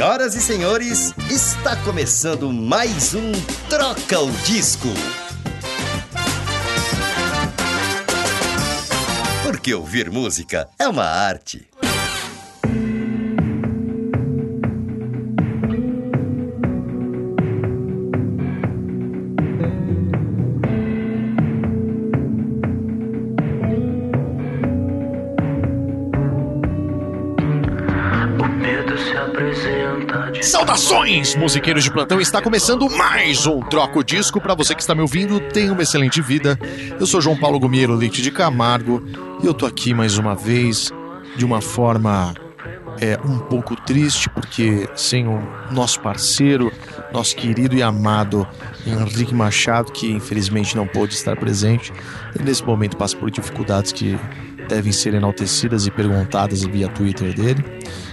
[0.00, 3.32] Senhoras e senhores, está começando mais um
[3.68, 4.88] Troca o Disco.
[9.42, 11.69] Porque ouvir música é uma arte.
[31.00, 32.20] Saudações, musiqueiros de plantão!
[32.20, 34.38] Está começando mais um Troco Disco.
[34.38, 36.58] Para você que está me ouvindo, tenha uma excelente vida.
[36.98, 39.02] Eu sou João Paulo Gumiero Leite de Camargo
[39.42, 40.92] e eu tô aqui mais uma vez
[41.36, 42.34] de uma forma
[43.00, 45.40] é, um pouco triste, porque sem o
[45.70, 46.70] nosso parceiro,
[47.12, 48.46] nosso querido e amado
[48.86, 51.94] Henrique Machado, que infelizmente não pôde estar presente,
[52.38, 54.18] e nesse momento passa por dificuldades que
[54.68, 57.64] devem ser enaltecidas e perguntadas via Twitter dele.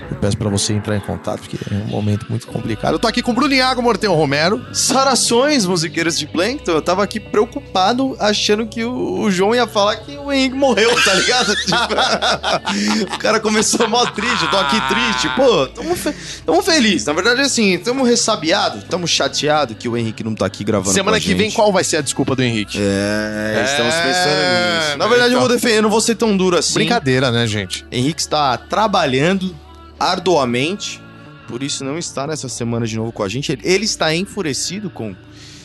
[0.10, 2.94] Eu peço para você entrar em contato, porque é um momento muito complicado.
[2.94, 4.66] Eu tô aqui com o Bruno Iago Morteu Romero.
[4.74, 6.72] Sarações, musiqueiros de Plankton.
[6.72, 10.90] Eu tava aqui preocupado, achando que o, o João ia falar que o Henrique morreu,
[11.04, 11.56] tá ligado?
[11.68, 15.30] Tipo, o cara começou mó triste, eu tô aqui triste.
[15.36, 16.14] Pô, tamo, fe
[16.46, 17.06] tamo feliz.
[17.06, 21.20] Na verdade, assim, tamo ressabiado, tamo chateado que o Henrique não tá aqui gravando Semana
[21.20, 21.56] que vem, gente.
[21.56, 22.78] qual vai ser a desculpa do Henrique?
[22.80, 24.98] É, estamos É, pensando nisso.
[24.98, 26.76] Na verdade, eu vou defender, eu não vou ser tão duro assim.
[26.76, 27.86] Brincadeira, né, gente?
[27.92, 29.54] Henrique está trabalhando
[30.00, 31.02] arduamente,
[31.48, 33.52] por isso não está nessa semana de novo com a gente.
[33.64, 35.16] Ele, está enfurecido com,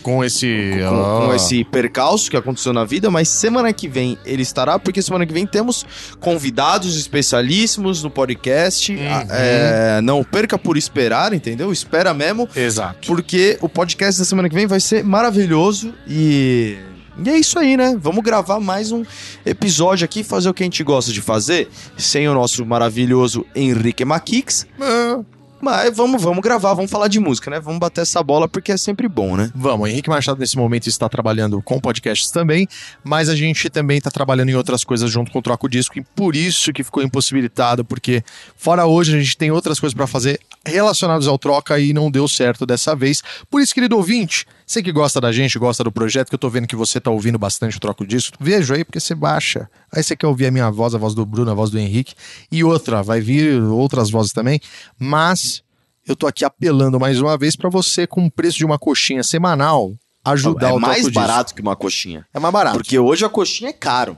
[0.03, 0.73] Com esse.
[0.89, 4.79] com, ó, com esse percalço que aconteceu na vida, mas semana que vem ele estará,
[4.79, 5.85] porque semana que vem temos
[6.21, 8.93] convidados especialíssimos no podcast.
[8.93, 8.99] Uhum.
[9.09, 11.73] Ah, é, não perca por esperar, entendeu?
[11.73, 13.07] Espera mesmo, Exato.
[13.09, 16.77] porque o podcast da semana que vem vai ser maravilhoso e.
[17.19, 17.97] E é isso aí, né?
[18.01, 19.05] Vamos gravar mais um
[19.45, 24.05] episódio aqui, fazer o que a gente gosta de fazer, sem o nosso maravilhoso Henrique
[24.05, 24.67] Maquix.
[24.81, 25.21] Ah,
[25.61, 27.61] Mas vamos, vamos gravar, vamos falar de música, né?
[27.61, 29.53] Vamos bater essa bola porque é sempre bom, né?
[29.55, 32.67] Vamos, Henrique Machado nesse momento está trabalhando com podcasts também,
[33.05, 36.03] mas a gente também está trabalhando em outras coisas junto com o Troco Disco e
[36.03, 38.25] por isso que ficou impossibilitado, porque
[38.57, 42.29] fora hoje a gente tem outras coisas para fazer relacionadas ao Troca e não deu
[42.29, 43.23] certo dessa vez.
[43.51, 46.49] Por isso, querido ouvinte, você que gosta da gente, gosta do projeto, que eu tô
[46.49, 49.69] vendo que você tá ouvindo bastante o Troco Disco, vejo aí porque você baixa.
[49.95, 52.15] Aí você quer ouvir a minha voz, a voz do Bruno, a voz do Henrique
[52.51, 54.61] e outra, vai vir outras vozes também,
[54.99, 55.63] mas
[56.07, 59.23] eu tô aqui apelando mais uma vez para você com o preço de uma coxinha
[59.23, 59.93] semanal
[60.25, 61.21] ajudar é o mais Troco Disco.
[61.27, 62.27] barato que uma coxinha.
[62.33, 62.77] É mais barato.
[62.77, 64.17] Porque hoje a coxinha é caro.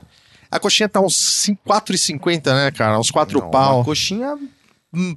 [0.51, 2.99] A coxinha tá uns cin- 4,50, né, cara?
[2.99, 3.77] Uns 4 Não, pau.
[3.77, 4.35] Uma coxinha
[4.93, 5.15] hum,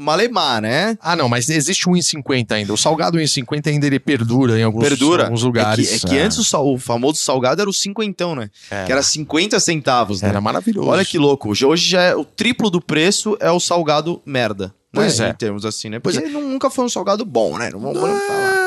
[0.00, 0.96] malemar, né?
[1.00, 2.72] Ah, não, mas existe um 1,50 ainda.
[2.72, 5.24] O salgado 1,50 ainda ele perdura em alguns, Perdura.
[5.24, 5.92] alguns lugares.
[5.92, 8.50] É que, é que antes o, sal- o famoso salgado era o cinquentão, né?
[8.70, 8.84] É.
[8.84, 10.28] Que era 50 centavos, né?
[10.28, 10.88] Era maravilhoso.
[10.88, 11.50] Olha que louco.
[11.50, 14.74] Hoje- já é o triplo do preço é o salgado merda.
[14.92, 15.28] Pois né?
[15.28, 15.30] é.
[15.30, 16.00] Em termos assim, né?
[16.00, 17.70] Pois Porque ele nunca foi um salgado bom, né?
[17.70, 18.59] Não vamos vamos falar.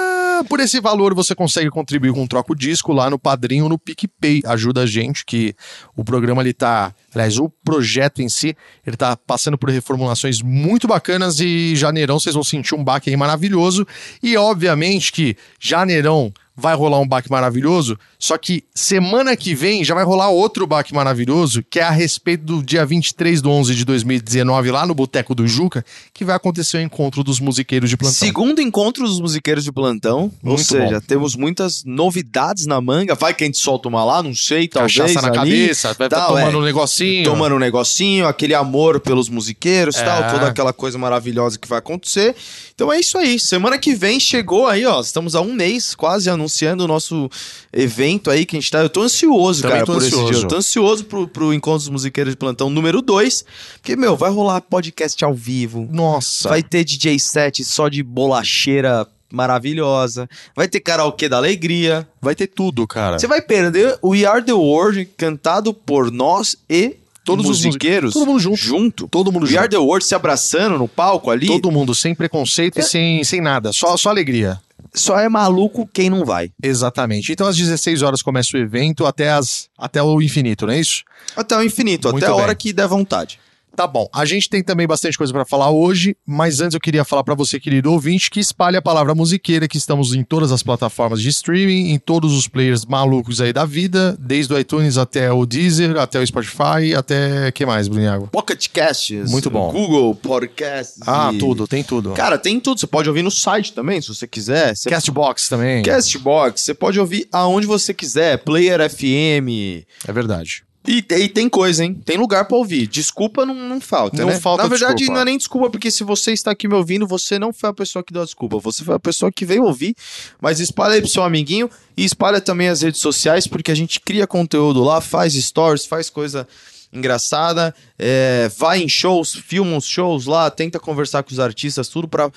[0.48, 4.42] Por esse valor você consegue contribuir com um troco disco lá no Padrinho no PicPay.
[4.46, 5.56] Ajuda a gente que
[5.96, 8.56] o programa ele tá, aliás, o projeto em si,
[8.86, 13.18] ele tá passando por reformulações muito bacanas e janeirão vocês vão sentir um baque aí
[13.18, 13.88] maravilhoso.
[14.22, 19.96] E obviamente que janeirão vai rolar um baque maravilhoso, só que semana que vem já
[19.96, 23.86] vai rolar outro baque maravilhoso, que é a respeito do dia 23 de 11 de
[23.86, 25.84] 2019 lá no Boteco do Juca,
[26.14, 28.14] que vai acontecer o encontro dos musiqueiros de plantão.
[28.16, 31.06] Segundo encontro dos musiqueiros de plantão, ou Muito seja, bom.
[31.08, 33.16] temos muitas novidades na manga.
[33.16, 34.96] Vai que a gente solta uma lá, não sei, talvez.
[34.96, 36.60] Cachaça na ali, cabeça, vai tal, tomando é.
[36.60, 37.24] um negocinho.
[37.24, 40.04] Tomando um negocinho, aquele amor pelos musiqueiros, É.
[40.04, 42.36] tal, toda aquela coisa maravilhosa que vai acontecer.
[42.76, 43.40] Então é isso aí.
[43.40, 45.02] Semana que vem chegou aí, ó.
[45.02, 47.30] Estamos há um mês quase anunciando o nosso
[47.72, 48.80] evento aí que a gente tá.
[48.80, 50.24] Eu tô ansioso, Também cara, tô por ansioso.
[50.26, 50.44] esse dia.
[50.44, 53.46] Eu tô ansioso pro, pro Encontro dos Musiqueiros de Plantão número 2.
[53.82, 55.88] Porque, meu, vai rolar podcast ao vivo.
[55.92, 56.50] Nossa.
[56.50, 60.30] Vai ter DJ set só de bolacheira maravilhosa.
[60.56, 62.08] Vai ter karaokê da alegria.
[62.22, 63.18] Vai ter tudo, cara.
[63.18, 68.14] Você vai perder o We Are The World cantado por nós e Todos os musiqueiros.
[68.14, 68.58] Todo mundo junto.
[68.58, 69.08] Junto.
[69.08, 69.60] Todo mundo We junto.
[69.60, 71.48] Are The World se abraçando no palco ali.
[71.48, 73.72] Todo mundo, sem preconceito e sem, sem nada.
[73.72, 74.60] Só, só alegria.
[74.96, 76.52] Só é maluco quem não vai.
[76.62, 77.32] Exatamente.
[77.32, 81.04] Então, às 16 horas começa o evento até, as, até o infinito, não é isso?
[81.36, 82.44] Até o infinito, Muito até a bem.
[82.44, 83.40] hora que der vontade.
[83.76, 84.08] Tá bom.
[84.14, 87.34] A gente tem também bastante coisa pra falar hoje, mas antes eu queria falar pra
[87.34, 91.30] você, querido ouvinte, que espalhe a palavra musiqueira, que estamos em todas as plataformas de
[91.30, 95.98] streaming, em todos os players malucos aí da vida, desde o iTunes até o Deezer,
[95.98, 98.28] até o Spotify, até que mais, Bruniago?
[98.28, 99.32] Pocket Casts.
[99.32, 99.72] Muito bom.
[99.72, 101.02] Google Podcasts.
[101.08, 102.12] Ah, e- tudo, tem tudo.
[102.12, 102.80] Cara, tem tudo.
[102.80, 104.76] Você pode ouvir no site também, se você quiser.
[104.76, 105.82] Você Castbox também.
[105.84, 108.38] Castbox, você pode ouvir aonde você quiser.
[108.38, 110.64] Player FM, É verdade.
[110.86, 111.94] E, e tem coisa, hein?
[112.06, 112.88] Tem lugar pra ouvir.
[112.88, 114.40] Desculpa não, não falta, Não né?
[114.40, 115.14] falta Na verdade, desculpa.
[115.14, 117.74] não é nem desculpa, porque se você está aqui me ouvindo, você não foi a
[117.74, 118.60] pessoa que deu a desculpa.
[118.60, 119.96] Você foi a pessoa que veio ouvir.
[120.42, 124.00] Mas espalha aí pro seu amiguinho e espalha também as redes sociais, porque a gente
[124.02, 126.46] cria conteúdo lá, faz stories, faz coisa
[126.92, 132.08] engraçada, é, vai em shows, filma uns shows lá, tenta conversar com os artistas, tudo
[132.08, 132.32] pra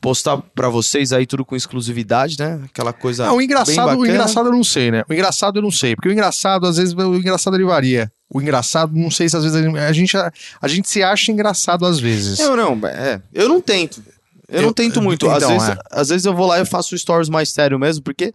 [0.00, 2.60] postar pra vocês aí, tudo com exclusividade, né?
[2.64, 3.26] Aquela coisa.
[3.26, 5.02] Ah, o bem engraçado, o engraçado eu não sei, né?
[5.08, 8.10] O engraçado eu não sei, porque o engraçado, às vezes, o engraçado ele varia.
[8.30, 10.30] O engraçado, não sei se às vezes a gente, a,
[10.60, 12.38] a gente se acha engraçado às vezes.
[12.38, 14.02] Eu não, é, eu não tento.
[14.48, 15.28] Eu, Eu- não tento muito.
[15.28, 15.78] às, então, vezes, é.
[15.90, 18.32] às vezes eu vou lá e faço stories mais sério mesmo, porque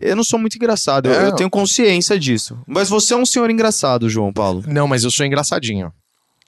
[0.00, 1.06] eu não sou muito engraçado.
[1.08, 1.26] Eu, É.
[1.28, 2.58] eu tenho consciência disso.
[2.66, 4.62] Mas você é um senhor engraçado, João Paulo.
[4.66, 5.92] Não, mas eu sou engraçadinho.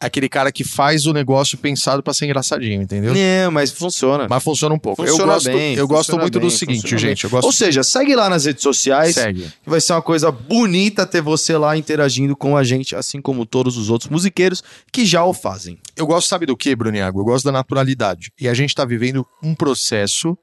[0.03, 3.13] Aquele cara que faz o negócio pensado pra ser engraçadinho, entendeu?
[3.15, 4.27] É, mas funciona.
[4.31, 5.05] Mas funciona um pouco.
[5.05, 7.29] Funciona eu gosto, bem, eu gosto muito do bem, seguinte, funciona gente.
[7.29, 7.45] Gosto.
[7.45, 9.15] Ou seja, segue lá nas redes sociais.
[9.15, 9.53] Segue.
[9.63, 13.45] Que vai ser uma coisa bonita ter você lá interagindo com a gente, assim como
[13.45, 15.79] todos os outros musiqueiros que já o fazem.
[15.95, 17.21] Eu gosto, sabe do que, Bruniago?
[17.21, 18.33] Eu gosto da naturalidade.
[18.41, 20.35] E a gente tá vivendo um processo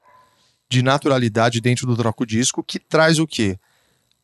[0.70, 3.58] de naturalidade dentro do Troco Disco que traz o quê?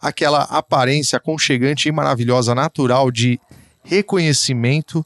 [0.00, 3.40] Aquela aparência aconchegante e maravilhosa, natural de
[3.82, 5.04] reconhecimento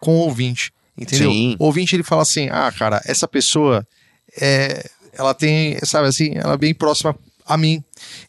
[0.00, 0.72] com o ouvinte.
[0.98, 1.30] Entendeu?
[1.30, 1.56] Sim.
[1.58, 3.86] O ouvinte ele fala assim: ah, cara, essa pessoa
[4.40, 7.16] é, ela tem, sabe assim, ela é bem próxima
[7.46, 7.82] a mim.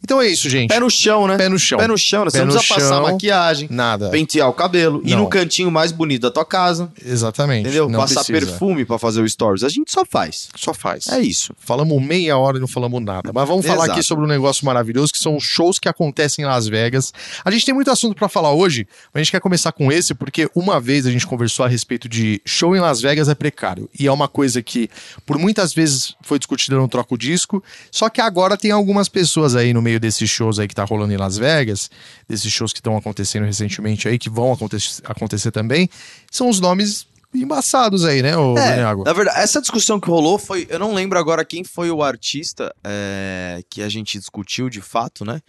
[0.03, 0.69] Então é isso, gente.
[0.69, 1.37] Pé no chão, né?
[1.37, 1.77] Pé no chão.
[1.79, 2.31] Pé no chão, né?
[2.31, 3.03] Você não precisa passar chão.
[3.03, 4.09] maquiagem, Nada.
[4.09, 5.19] pentear o cabelo, ir Não.
[5.23, 6.91] no cantinho mais bonito da tua casa.
[7.05, 7.61] Exatamente.
[7.61, 7.87] Entendeu?
[7.89, 8.39] Não Passar precisa.
[8.51, 9.63] perfume pra fazer o stories.
[9.63, 10.49] A gente só faz.
[10.55, 11.07] Só faz.
[11.07, 11.53] É isso.
[11.59, 13.31] Falamos meia hora e não falamos nada.
[13.33, 13.91] Mas vamos falar Exato.
[13.91, 17.13] aqui sobre um negócio maravilhoso que são os shows que acontecem em Las Vegas.
[17.45, 20.13] A gente tem muito assunto pra falar hoje, mas a gente quer começar com esse
[20.15, 23.89] porque uma vez a gente conversou a respeito de show em Las Vegas é precário.
[23.99, 24.89] E é uma coisa que
[25.25, 29.60] por muitas vezes foi discutida no Troco Disco, só que agora tem algumas pessoas aí
[29.73, 31.89] no meio desses shows aí que tá rolando em Las Vegas,
[32.27, 35.89] desses shows que estão acontecendo recentemente aí, que vão acontecer, acontecer também,
[36.31, 39.03] são os nomes embaçados aí, né, ô Bruniago?
[39.05, 40.67] na verdade, essa discussão que rolou foi.
[40.69, 45.23] Eu não lembro agora quem foi o artista é, que a gente discutiu de fato,
[45.23, 45.39] né?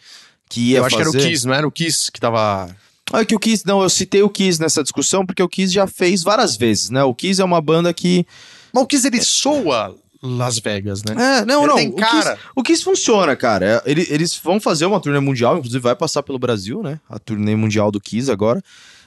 [0.48, 2.68] Que ia Eu acho que era o fazer- Kiss, não era o Kiss que tava
[3.12, 5.86] Ah, que o Kiss, não, eu citei o Kiss nessa discussão porque o Kiss já
[5.88, 7.02] fez várias vezes, né?
[7.02, 8.24] O Kiss é uma banda que.
[8.72, 11.40] Mas o Kiss ele soa Las Vegas, né?
[11.40, 11.76] É, não, Ele não.
[11.76, 12.36] tem o cara.
[12.36, 13.82] Kiss, o Kiss funciona, cara.
[13.84, 17.00] É, ele- eles vão fazer uma turnê mundial, inclusive vai passar pelo Brasil, né?
[17.08, 18.62] A turnê mundial do Kiss agora.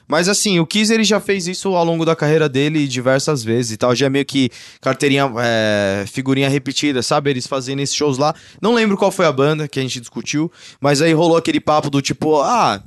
[0.08, 3.72] Mas assim, o Kiss ele já fez isso ao longo da carreira dele diversas vezes
[3.72, 3.92] e tal.
[3.94, 7.30] Já é meio que carteirinha, é, figurinha repetida, sabe?
[7.30, 8.32] Eles fazendo esses shows lá.
[8.62, 11.90] Não lembro qual foi a banda que a gente discutiu, mas aí rolou aquele papo
[11.90, 12.80] do tipo, ah,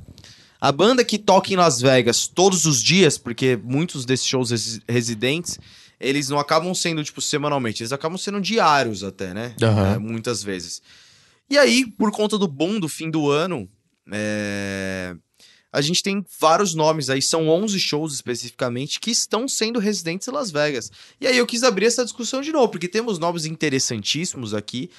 [0.58, 4.80] a banda que toca em Las Vegas todos os dias, porque muitos desses shows resi-
[4.88, 5.58] residentes,
[6.00, 9.54] eles não acabam sendo, tipo, semanalmente, eles acabam sendo diários até, né?
[9.62, 9.94] Aham.
[9.94, 10.80] É, muitas vezes.
[11.48, 13.68] E aí, por conta do boom do fim do ano,
[14.10, 15.14] é,
[15.72, 20.30] a gente tem vários nomes aí, são 11 shows especificamente, que estão sendo residentes em
[20.32, 20.90] Las Vegas.
[21.20, 24.90] E aí eu quis abrir essa discussão de novo, porque temos nomes interessantíssimos aqui.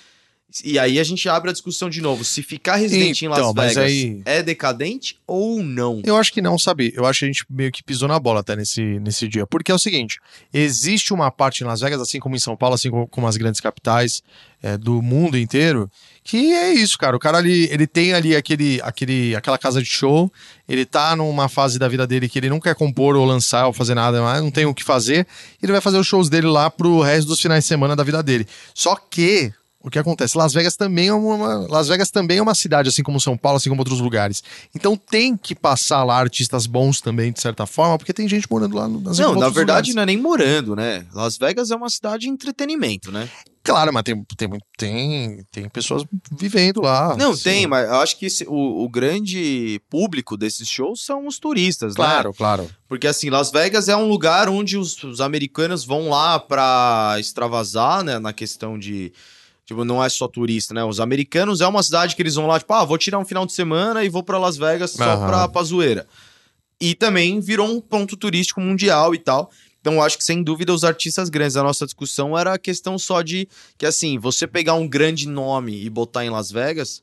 [0.64, 2.24] E aí a gente abre a discussão de novo.
[2.26, 6.02] Se ficar residente em Então, Las mas Vegas aí- é decadente ou não?
[6.04, 6.92] Eu acho que não, sabe?
[6.96, 9.48] Eu acho que a gente meio que pisou na bola até nesse, nesse dia.
[9.48, 10.20] Porque é o seguinte:
[10.54, 13.38] existe uma parte em Las Vegas, assim como em São Paulo, assim como, como as
[13.38, 14.22] grandes capitais
[14.62, 15.90] é, do mundo inteiro,
[16.24, 17.16] que é isso, cara.
[17.16, 20.32] O cara ali, ele tem ali aquele, aquele, aquela casa de show,
[20.68, 23.74] ele tá numa fase da vida dele que ele não quer compor ou lançar ou
[23.74, 25.26] fazer nada mais, não tem o que fazer,
[25.64, 28.22] ele vai fazer os shows dele lá pro resto dos finais de semana da vida
[28.22, 28.46] dele.
[28.74, 29.52] Só que.
[29.84, 30.38] O que acontece?
[30.38, 33.58] Las Vegas também é uma Las Vegas também é uma cidade, assim como São Paulo,
[33.58, 34.44] assim como outros lugares.
[34.76, 38.76] Então tem que passar lá artistas bons também, de certa forma, porque tem gente morando
[38.76, 39.96] lá nas Não, na verdade lugares.
[39.96, 41.06] não é nem morando, né?
[41.14, 43.28] Las Vegas é uma cidade de entretenimento, né?
[43.64, 47.16] Claro, mas tem, tem, tem, tem pessoas vivendo lá.
[47.16, 47.44] Não, assim.
[47.44, 51.94] tem, mas eu acho que esse- o, o grande público desses shows são os turistas,
[51.96, 52.04] né?
[52.04, 52.70] Claro, claro.
[52.88, 58.04] Porque assim, Las Vegas é um lugar onde os, os americanos vão lá pra extravasar,
[58.04, 58.20] né?
[58.20, 59.14] Na questão de.
[59.72, 60.84] Tipo, não é só turista, né?
[60.84, 63.46] Os americanos é uma cidade que eles vão lá, tipo, ah, vou tirar um final
[63.46, 65.28] de semana e vou pra Las Vegas só Aham.
[65.28, 66.06] pra, pra zoeira.
[66.78, 69.50] E também virou um ponto turístico mundial e tal.
[69.80, 71.56] Então, acho que, sem dúvida, os artistas grandes.
[71.56, 73.48] A nossa discussão era a questão só de
[73.78, 77.02] que, assim, você pegar um grande nome e botar em Las Vegas,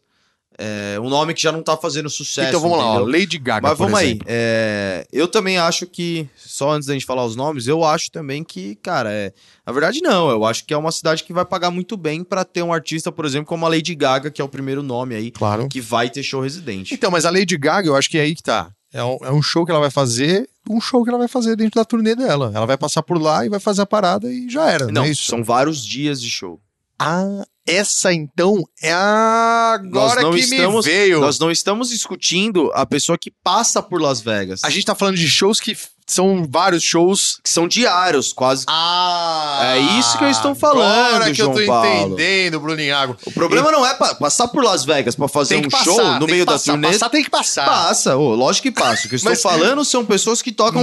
[0.59, 2.49] é um nome que já não tá fazendo sucesso.
[2.49, 3.21] então vamos lá, ó, entendeu?
[3.21, 3.69] Lady Gaga.
[3.69, 4.19] Mas vamos aí.
[4.27, 8.43] é, eu também acho que, só antes da gente falar os nomes, eu acho também
[8.43, 9.33] que, cara, é.
[9.67, 10.29] Na verdade, não.
[10.31, 13.13] Eu acho que é uma cidade que vai pagar muito bem pra ter um artista,
[13.13, 15.69] por exemplo, como a Lady Gaga, que é o primeiro nome aí, Claro.
[15.69, 16.93] que vai ter show residente.
[16.93, 18.71] Então, mas a Lady Gaga, eu acho que é aí que tá.
[18.93, 21.55] É um, é um show que ela vai fazer, um show que ela vai fazer
[21.57, 22.51] dentro da turnê dela.
[22.55, 25.05] Ela vai passar por lá e vai fazer a parada e já era, não, Não,
[25.05, 25.25] é isso?
[25.25, 26.59] são vários dias de show.
[27.01, 31.21] Ah, essa então é a agora que estamos- me veio.
[31.21, 34.65] Nós não estamos discutindo a pessoa que passa por Las Vegas.
[34.65, 35.77] A gente tá falando de shows que
[36.09, 37.39] são vários shows.
[37.43, 38.65] Que são diários, quase.
[38.69, 39.75] Ah!
[39.77, 42.07] É isso que eu estou falando, Agora que eu tô João Paulo.
[42.15, 43.17] entendendo, Bruninho Água.
[43.27, 46.27] O problema não é pa- passar por Las Vegas pra fazer um passar, show no
[46.27, 46.89] meio da passar, turnê.
[46.93, 47.67] Passar tem que passar.
[47.67, 49.07] Passa, ô, lógico que passa.
[49.07, 50.83] O que eu estou Mas- falando são pessoas que tocam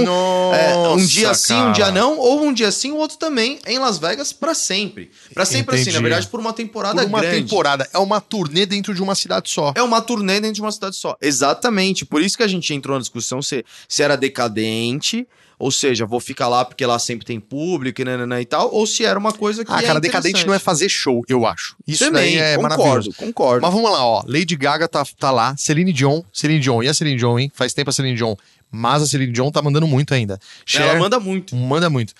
[0.54, 3.58] é, um Nossa, dia sim, um dia não, ou um dia sim, o outro também,
[3.66, 5.10] em Las Vegas pra sempre.
[5.34, 5.96] Pra sempre assim, Entendi.
[5.96, 7.42] na verdade, por uma temporada Por uma grande.
[7.42, 7.88] temporada.
[7.92, 9.72] É uma turnê dentro de uma cidade só.
[9.74, 11.16] É uma turnê dentro de uma cidade só.
[11.20, 12.04] Exatamente.
[12.04, 15.15] Por isso que a gente entrou na discussão se, se era decadente,
[15.58, 18.86] ou seja, vou ficar lá porque lá sempre tem público e, nananã e tal, ou
[18.86, 21.76] se era uma coisa que Ah, é cara, decadente não é fazer show, eu acho.
[21.86, 23.12] Isso Também, daí é concordo, maravilhoso.
[23.14, 23.62] concordo.
[23.62, 24.22] Mas vamos lá, ó.
[24.26, 26.82] Lady Gaga tá, tá lá, Celine Dion, Celine Dion.
[26.82, 27.50] E a Celine Dion, hein?
[27.54, 28.34] Faz tempo a Celine Dion.
[28.70, 30.38] Mas a Celine Dion tá mandando muito ainda.
[30.64, 31.54] Cher, Ela manda muito.
[31.56, 32.12] manda muito.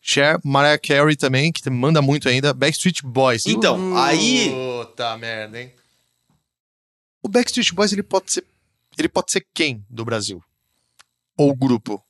[0.00, 2.52] Cher, Mariah Carey também, que manda muito ainda.
[2.52, 3.46] Backstreet Boys.
[3.46, 5.72] Então, aí- Puta merda, hein?
[7.22, 8.44] O Backstreet Boys, ele pode ser...
[8.98, 10.42] Ele pode ser quem do Brasil?
[11.38, 12.00] Ou grupo?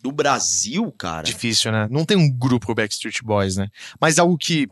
[0.00, 1.22] Do Brasil, cara.
[1.24, 1.88] Difícil, né?
[1.90, 3.68] Não tem um grupo Backstreet Boys, né?
[4.00, 4.68] Mas algo que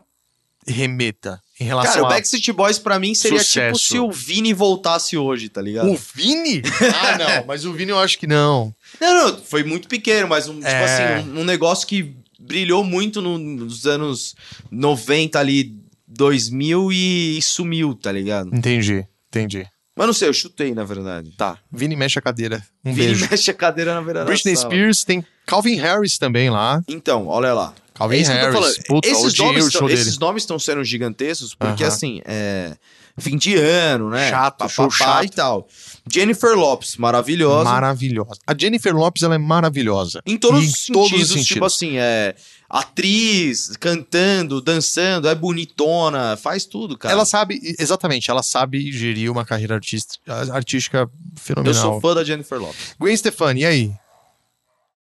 [0.65, 2.09] remeta em relação Cara, o a...
[2.09, 3.77] Backstreet Boys pra mim seria Sucesso.
[3.77, 5.89] tipo se o Vini voltasse hoje, tá ligado?
[5.89, 6.61] O Vini?
[7.01, 7.45] Ah, não.
[7.47, 8.73] Mas o Vini eu acho que não.
[8.99, 11.15] Não, não, foi muito pequeno, mas um, tipo É.
[11.15, 14.35] assim, um, um negócio que brilhou muito no- nos anos
[14.71, 15.73] 90 ali,
[16.07, 18.53] 2000 e sumiu, tá ligado?
[18.55, 19.65] Entendi, entendi.
[19.97, 21.31] Mas não sei, eu chutei, na verdade.
[21.35, 21.57] Tá.
[21.71, 22.63] Vini mexe a cadeira.
[22.85, 23.27] Um Vini beijo.
[23.31, 24.27] mexe a cadeira na verdade.
[24.27, 26.81] Britney Spears tem Calvin Harris também lá.
[26.87, 27.73] Então, olha lá.
[27.95, 28.77] Calvin É Harris.
[28.87, 29.99] Puta, esses, nomes o show tão, dele.
[29.99, 31.91] esses nomes estão sendo gigantescos porque, Aham.
[31.93, 32.75] assim, é.
[33.19, 34.29] Fim de ano, né?
[34.29, 35.25] Chato, Papapá show chato.
[35.25, 35.67] e tal.
[36.07, 37.63] Jennifer Lopes, maravilhosa.
[37.63, 38.39] Maravilhosa.
[38.45, 40.21] A Jennifer Lopes, ela é maravilhosa.
[40.23, 42.35] Em todos, E os, sentidos, tipo assim, é
[42.69, 47.13] atriz, cantando, dançando, é bonitona, faz tudo, cara.
[47.13, 50.15] Ela sabe, exatamente, ela sabe gerir uma carreira artista,
[50.53, 51.73] artística Eu fenomenal.
[51.81, 52.95] sou fã da Jennifer Lopes.
[52.99, 53.91] Gwen Stefani, e aí?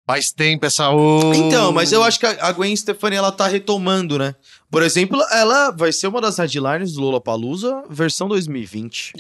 [0.07, 0.89] Faz tempo essa...
[1.35, 4.37] Então, mas eu acho que a Gwen Stefani, ela tá retomando, né?
[4.71, 9.15] Por exemplo, ela vai ser uma das headliners do Lollapalooza versão 2020,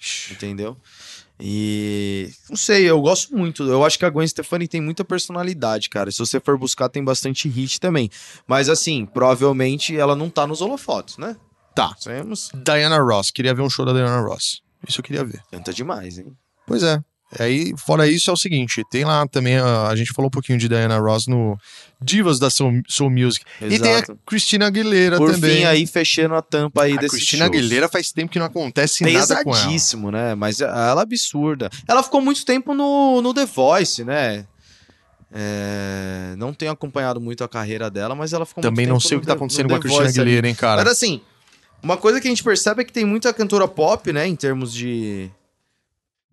[0.00, 0.32] Ixi.
[0.32, 0.76] entendeu?
[1.44, 3.64] E não sei, eu gosto muito.
[3.64, 6.08] Eu acho que a Gwen Stefani tem muita personalidade, cara.
[6.12, 8.08] Se você for buscar, tem bastante hit também.
[8.46, 11.36] Mas assim, provavelmente ela não tá nos holofotes, né?
[11.74, 11.96] Tá.
[12.00, 12.48] Temos.
[12.54, 14.62] Diana Ross, queria ver um show da Diana Ross.
[14.86, 15.42] Isso eu queria ver.
[15.50, 16.32] Canta demais, hein?
[16.64, 17.02] Pois é.
[17.38, 20.58] Aí, fora isso, é o seguinte: tem lá também, a, a gente falou um pouquinho
[20.58, 21.58] de Diana Ross no
[22.00, 23.44] Divas da Soul, Soul Music.
[23.60, 24.18] E tem a Exato.
[24.26, 25.58] Christina Aguilera Por também.
[25.58, 29.04] fim, aí fechando a tampa aí a desse Christina Aguilera faz tempo que não acontece
[29.04, 29.58] nada com ela.
[29.58, 30.34] Pesadíssimo, né?
[30.34, 31.70] Mas ela é absurda.
[31.88, 34.44] Ela ficou muito tempo no, no The Voice, né?
[35.34, 39.20] É, não tenho acompanhado muito a carreira dela, mas ela ficou Também não sei o
[39.20, 40.30] que tá acontecendo com a Christina Voice ali.
[40.30, 40.84] Aguilera, hein, cara.
[40.84, 41.22] Mas assim,
[41.82, 44.26] uma coisa que a gente percebe é que tem muita cantora pop, né?
[44.26, 45.30] Em termos de.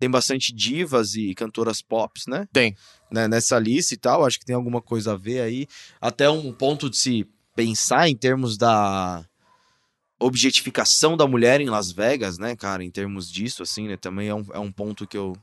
[0.00, 2.48] Tem bastante divas e cantoras pop, né?
[2.52, 2.74] Tem.
[3.12, 4.24] Né, Nessa lista e tal.
[4.24, 5.66] Acho que tem alguma coisa a ver aí.
[6.00, 9.22] Até um ponto de se pensar em termos da
[10.18, 12.84] objetificação da mulher em Las Vegas, né, cara?
[12.84, 13.96] Em termos disso, assim, né?
[13.96, 15.34] Também é um, é um ponto que eu.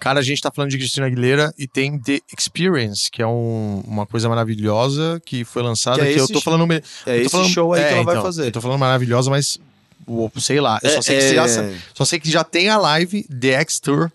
[0.00, 3.80] Cara, a gente tá falando de Christina Aguilera e tem The Experience, que é um-
[3.86, 6.02] uma coisa maravilhosa que foi lançada.
[6.02, 6.70] Que é Que, eu tô falando.
[6.72, 8.46] É eu tô esse falando- show aí é, que ela vai então, fazer.
[8.46, 9.58] Eu tô falando maravilhosa, mas.
[10.06, 10.78] O- Sei lá.
[10.82, 13.52] Eu só sei, que É, já, é, só sei que já tem a live The
[13.60, 14.10] X Tour,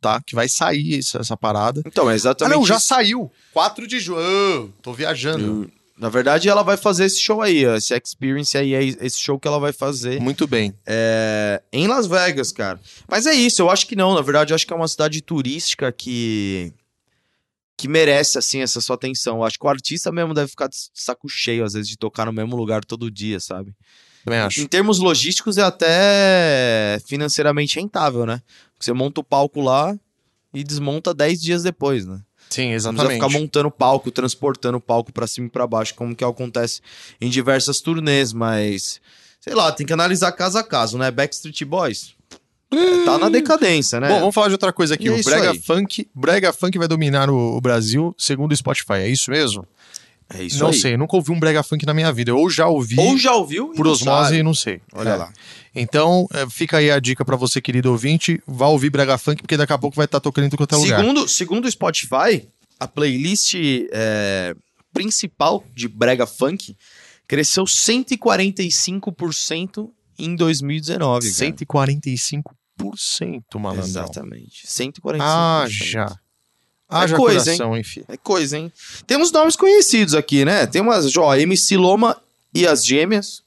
[0.00, 0.20] tá?
[0.24, 1.82] Que vai sair essa, essa parada.
[1.86, 2.54] Então, é Ah, exatamente.
[2.56, 2.86] não, já isso.
[2.86, 3.30] saiu.
[3.52, 4.72] 4 de junho.
[4.82, 5.70] Tô viajando.
[5.98, 9.48] Na verdade, ela vai fazer esse show aí, esse Experience aí, é esse show que
[9.48, 10.74] ela vai fazer Muito bem.
[10.86, 12.78] é, em Las Vegas, cara.
[13.08, 14.14] Mas é isso, eu acho que não.
[14.14, 16.70] Na verdade, eu acho que é uma cidade turística que
[17.78, 19.36] que merece assim essa sua atenção.
[19.38, 22.24] Eu acho que o artista mesmo deve ficar de saco cheio às vezes de tocar
[22.26, 23.72] no mesmo lugar todo dia, sabe?
[24.26, 24.60] Também acho.
[24.60, 28.42] Em termos logísticos é até financeiramente rentável, né?
[28.76, 29.96] Você monta o palco lá
[30.52, 32.18] e desmonta 10 dias depois, né?
[32.50, 33.14] Sim, Não precisa exatamente.
[33.14, 36.80] ficar montando palco, transportando palco pra cima e pra baixo, como que acontece
[37.20, 39.00] em diversas turnês, mas
[39.40, 41.08] sei lá, tem que analisar caso a caso, né?
[41.12, 42.16] Backstreet Boys
[43.04, 44.08] tá na decadência, né?
[44.08, 45.04] Bom, vamos falar de outra coisa aqui.
[45.04, 45.60] E é o Brega aí.
[45.60, 48.94] Funk, Brega Funk vai dominar o, o Brasil, segundo o Spotify.
[48.94, 49.64] É isso mesmo?
[50.34, 50.74] É isso não aí.
[50.74, 52.30] sei, nunca ouvi um Brega Funk na minha vida.
[52.32, 54.38] Eu ou já ouvi Ou já ouviu e por não osmose sabe.
[54.38, 54.80] e não sei.
[54.92, 55.16] Olha É.
[55.16, 55.32] lá.
[55.74, 58.42] Então, é, fica aí a dica pra você, querido ouvinte.
[58.46, 61.00] Vá ouvir Brega Funk, porque daqui a pouco vai estar tocando em quanto é lugar.
[61.00, 62.48] Segundo, segundo o Spotify,
[62.80, 63.54] a playlist
[63.92, 64.54] é,
[64.92, 66.76] principal de brega funk
[67.28, 71.52] cresceu 145% em 2019, cara.
[71.52, 72.42] 145%,
[73.58, 73.84] malandrão.
[73.86, 74.66] Exatamente.
[74.66, 75.18] 145%.
[75.20, 76.16] Ah, já.
[76.88, 78.02] Haja coisa, coração, enfim.
[78.08, 78.72] É coisa, hein?
[79.06, 80.66] Temos nomes conhecidos aqui, né?
[80.66, 82.16] Tem umas, ó, MC Loma
[82.54, 83.42] e as Gêmeas.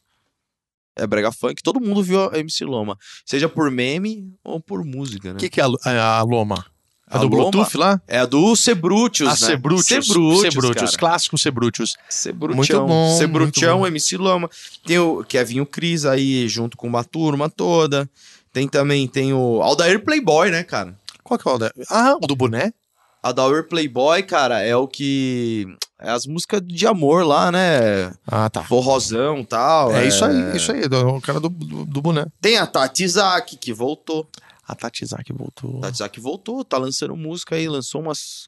[0.95, 1.63] é brega funk.
[1.63, 5.35] Todo mundo viu a MC Loma, seja por meme ou por música, né?
[5.35, 6.65] O que, que é a, a, a Loma?
[7.07, 7.49] A, A do Loma?
[7.51, 8.01] Bluetooth lá?
[8.07, 9.37] É a do Cebrutius, A né?
[9.37, 10.05] Cebrutius.
[10.05, 11.97] Cebrutius, Cebrutius, clássico Cebrutius.
[12.09, 12.57] Cebrutião.
[12.57, 13.87] Muito bom, Cebrutião.
[13.87, 14.49] MC Loma.
[14.85, 18.07] Tem o Kevinho Cris aí, junto com uma turma toda.
[18.51, 20.93] Tem também, tem o Aldair Playboy, né, cara?
[21.23, 21.71] Qual que é o da...
[21.89, 22.73] Ah, o do boné?
[23.21, 25.67] Aldair Playboy, cara, é o que...
[25.99, 28.13] É as músicas de amor lá, né?
[28.25, 28.63] Ah, tá.
[28.63, 29.93] Forrozão e tal.
[29.93, 32.25] É, isso aí, isso aí, o cara do, do, do boné.
[32.39, 34.25] Tem a Tati Zaki, que voltou.
[34.65, 35.81] A Tati Zaki voltou.
[35.81, 38.47] Tati Zaki voltou, tá lançando música aí, lançou umas...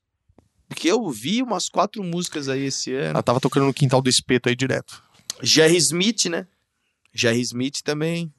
[0.73, 3.09] Que eu vi umas quatro músicas aí esse ano.
[3.09, 5.03] Ela tava tocando no quintal do espeto aí direto.
[5.41, 6.47] Jerry Smith, né?
[7.13, 8.31] Jerry Smith também.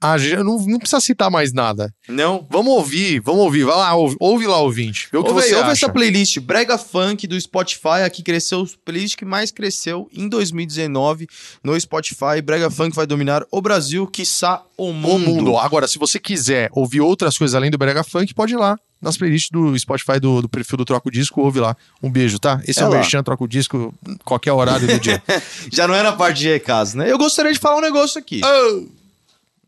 [0.00, 1.92] Ah, já não, não precisa citar mais nada.
[2.08, 2.46] Não?
[2.50, 3.64] Vamos ouvir, vamos ouvir.
[3.64, 5.08] Vai lá, ouve, ouve lá, ouvinte.
[5.10, 5.84] Vê o que ouve, você ouve acha.
[5.86, 11.26] essa playlist, Brega Funk do Spotify, aqui cresceu, playlist que mais cresceu em 2019
[11.64, 12.40] no Spotify.
[12.42, 15.26] Brega Funk vai dominar o Brasil, quiçá o O mundo.
[15.30, 15.56] mundo.
[15.56, 19.16] Agora, se você quiser ouvir outras coisas além do Brega Funk, pode ir lá nas
[19.16, 21.76] playlists do Spotify do, do perfil do Troco Disco, ouve lá.
[22.02, 22.60] Um beijo, tá?
[22.66, 22.90] Esse é, É o.
[22.90, 25.22] Merchan Troco Disco, qualquer horário do dia.
[25.72, 27.10] Já não era parte de recados, né?
[27.10, 28.40] Eu gostaria de falar um negócio aqui.
[28.44, 28.88] Um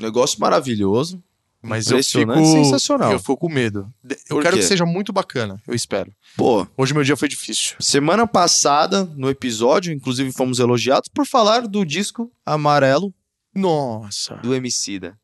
[0.01, 1.23] negócio maravilhoso.
[1.63, 2.35] Mas eu fico.
[2.47, 3.13] Sensacional.
[3.13, 3.93] Eu fico com medo.
[4.03, 4.63] Eu Por quero quê?
[4.63, 6.11] que seja muito bacana, eu espero.
[6.35, 7.77] Pô, Hoje meu dia foi difícil.
[7.79, 13.13] semana passada, no episódio, inclusive fomos elogiados por falar do disco Amarelo
[13.55, 14.37] Nossa.
[14.37, 15.19] do Emicida.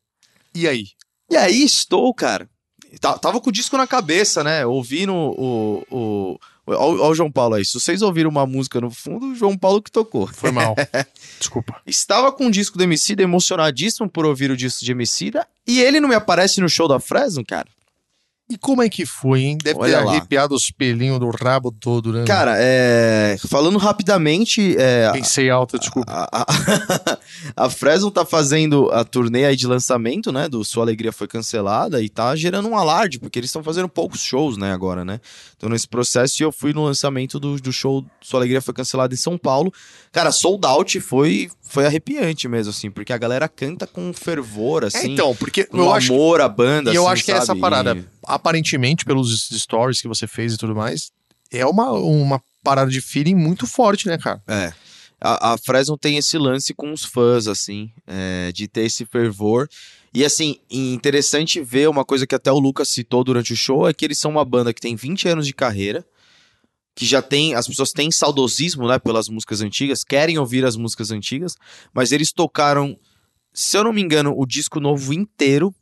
[0.53, 0.85] E aí?
[1.29, 2.47] E aí estou, cara.
[3.01, 4.63] Ta- Tava com o disco na cabeça, né?
[4.65, 7.63] Ouvindo o, o Olha o João Paulo aí.
[7.63, 10.27] Se vocês ouviram uma música no fundo, o João Paulo que tocou.
[10.27, 10.75] Foi mal.
[11.39, 11.81] Desculpa.
[11.85, 15.47] Estava com o disco do Emicida, emocionadíssimo por ouvir o disco de Emicida.
[15.65, 17.67] E ele não me aparece no show da Fresno, cara?
[18.49, 19.57] E como é que foi, hein?
[19.61, 20.11] Deve Olha ter lá.
[20.13, 22.23] arrepiado os pelinhos do rabo todo, né?
[22.25, 23.35] Cara, é...
[23.49, 25.11] falando rapidamente, é...
[25.11, 26.09] Pensei alto, desculpa.
[26.09, 27.17] A, a,
[27.65, 30.47] a Fresno tá fazendo a turnê aí de lançamento, né?
[30.47, 34.21] Do Sua Alegria Foi Cancelada e tá gerando um alarde, porque eles estão fazendo poucos
[34.21, 35.19] shows, né, agora, né?
[35.57, 39.17] Então, nesse processo, eu fui no lançamento do, do show Sua Alegria Foi Cancelada em
[39.17, 39.73] São Paulo.
[40.13, 44.87] Cara, sold out foi, foi arrepiante mesmo, assim, porque a galera canta com fervor, É,
[44.87, 45.11] assim.
[45.13, 47.47] então, porque com eu acho, amor à banda, e eu assim, acho que é essa
[47.47, 47.59] sabe?
[47.59, 51.11] parada, E- aparentemente, pelos stories que você fez e tudo mais,
[51.49, 54.43] é uma, uma parada de feeling muito forte, né, cara?
[54.47, 54.73] É.
[55.19, 59.67] A, a Fresno tem esse lance com os fãs, assim, é, de ter esse fervor.
[60.13, 63.93] E, assim, interessante ver uma coisa que até o Lucas citou durante o show, é
[63.93, 66.05] que eles são uma banda que tem 20 anos de carreira,
[66.95, 71.11] que já tem, as pessoas têm saudosismo, né, pelas músicas antigas, querem ouvir as músicas
[71.11, 71.55] antigas,
[71.93, 72.97] mas eles tocaram,
[73.53, 75.73] se eu não me engano, o disco novo inteiro,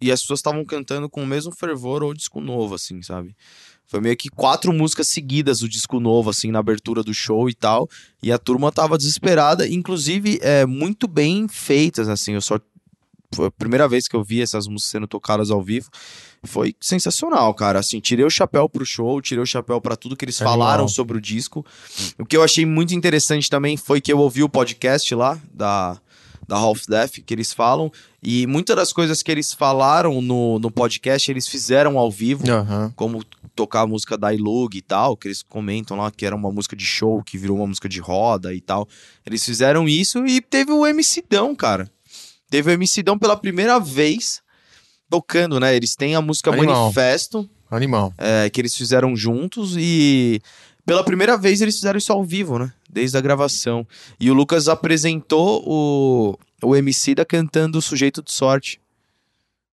[0.00, 3.36] e as pessoas estavam cantando com o mesmo fervor o disco novo, assim, sabe?
[3.86, 7.54] Foi meio que quatro músicas seguidas do disco novo, assim, na abertura do show e
[7.54, 7.88] tal.
[8.22, 12.34] E a turma tava desesperada, inclusive é, muito bem feitas, assim.
[12.34, 12.60] Eu só.
[13.34, 15.88] Foi a primeira vez que eu vi essas músicas sendo tocadas ao vivo.
[16.44, 17.80] Foi sensacional, cara.
[17.80, 20.58] Assim, tirei o chapéu pro show, tirei o chapéu pra tudo que eles Animal.
[20.58, 21.66] falaram sobre o disco.
[22.16, 26.00] O que eu achei muito interessante também foi que eu ouvi o podcast lá da,
[26.50, 27.92] da Half Death, que eles falam.
[28.20, 32.92] E muitas das coisas que eles falaram no, no podcast, eles fizeram ao vivo Aham.
[32.96, 36.50] como tocar a música da Ilug e tal, que eles comentam lá que era uma
[36.50, 38.88] música de show, que virou uma música de roda e tal.
[39.24, 41.88] Eles fizeram isso e teve o MCdão, cara.
[42.50, 44.42] Teve o MCdão pela primeira vez
[45.08, 45.76] tocando, né?
[45.76, 46.82] Eles têm a música Animal.
[46.82, 48.12] Manifesto, Animal.
[48.18, 50.42] é, que eles fizeram juntos e
[50.84, 52.72] pela primeira vez eles fizeram isso ao vivo, né?
[52.88, 53.86] Desde a gravação.
[54.18, 58.80] E o Lucas apresentou o, o Emicida cantando o Sujeito de Sorte.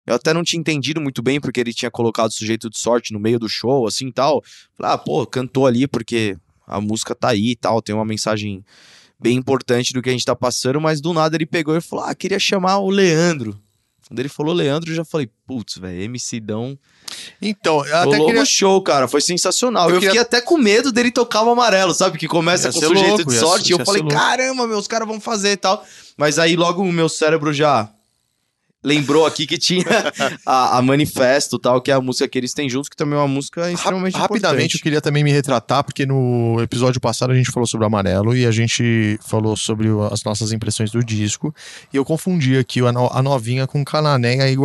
[0.06, 3.12] Eu até não tinha entendido muito bem porque ele tinha colocado o Sujeito de Sorte
[3.12, 4.42] no meio do show, assim e tal.
[4.76, 6.36] Falei, ah, pô, cantou ali porque
[6.66, 8.64] a música tá aí e tal, tem uma mensagem
[9.18, 12.04] bem importante do que a gente tá passando, mas do nada ele pegou e falou,
[12.06, 13.60] ah, queria chamar o Leandro.
[14.10, 16.76] Quando ele falou Leandro, eu já falei, putz, velho, MCdão
[17.40, 18.40] Então, eu até queria...
[18.40, 19.06] no show, cara.
[19.06, 19.88] Foi sensacional.
[19.88, 22.18] Eu Eu, queria- fiquei até com medo dele tocar o amarelo, sabe?
[22.18, 23.66] Que começa Ia com o sujeito louco, de ia sorte.
[23.66, 25.84] ser- E eu ia falei, caramba, meu, os caras vão fazer e tal.
[26.16, 27.88] Mas aí logo o meu cérebro já
[28.82, 29.84] lembrou aqui que tinha
[30.46, 33.18] a, a Manifesto tal, que é a música que eles têm juntos, que também é
[33.20, 34.82] uma música extremamente Rap- Rapidamente, eu importante.
[34.82, 38.46] queria também me retratar, porque no episódio passado a gente falou sobre o amarelo e
[38.46, 41.54] a gente falou sobre as nossas impressões do disco.
[41.92, 44.56] E eu confundi aqui a, no- a novinha com Canané, a e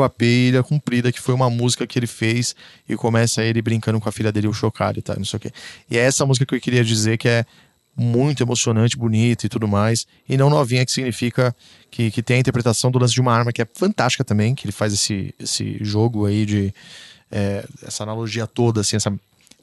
[0.47, 2.55] Ilha Comprida, que foi uma música que ele fez
[2.87, 5.15] e começa ele brincando com a filha dele, o Chocalho, tá?
[5.17, 5.51] Não sei o quê.
[5.89, 7.45] E é essa música que eu queria dizer que é
[7.95, 10.05] muito emocionante, bonita e tudo mais.
[10.27, 11.55] E não novinha, que significa
[11.89, 14.65] que, que tem a interpretação do lance de uma arma, que é fantástica também, que
[14.65, 16.73] ele faz esse, esse jogo aí de.
[17.31, 19.13] é, essa analogia toda, assim, essa,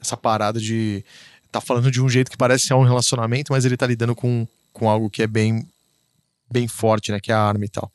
[0.01, 1.05] essa parada de.
[1.51, 4.47] Tá falando de um jeito que parece ser um relacionamento, mas ele tá lidando com,
[4.73, 5.67] com algo que é bem
[6.51, 7.21] bem forte, né?
[7.21, 7.91] Que é a arma e tal.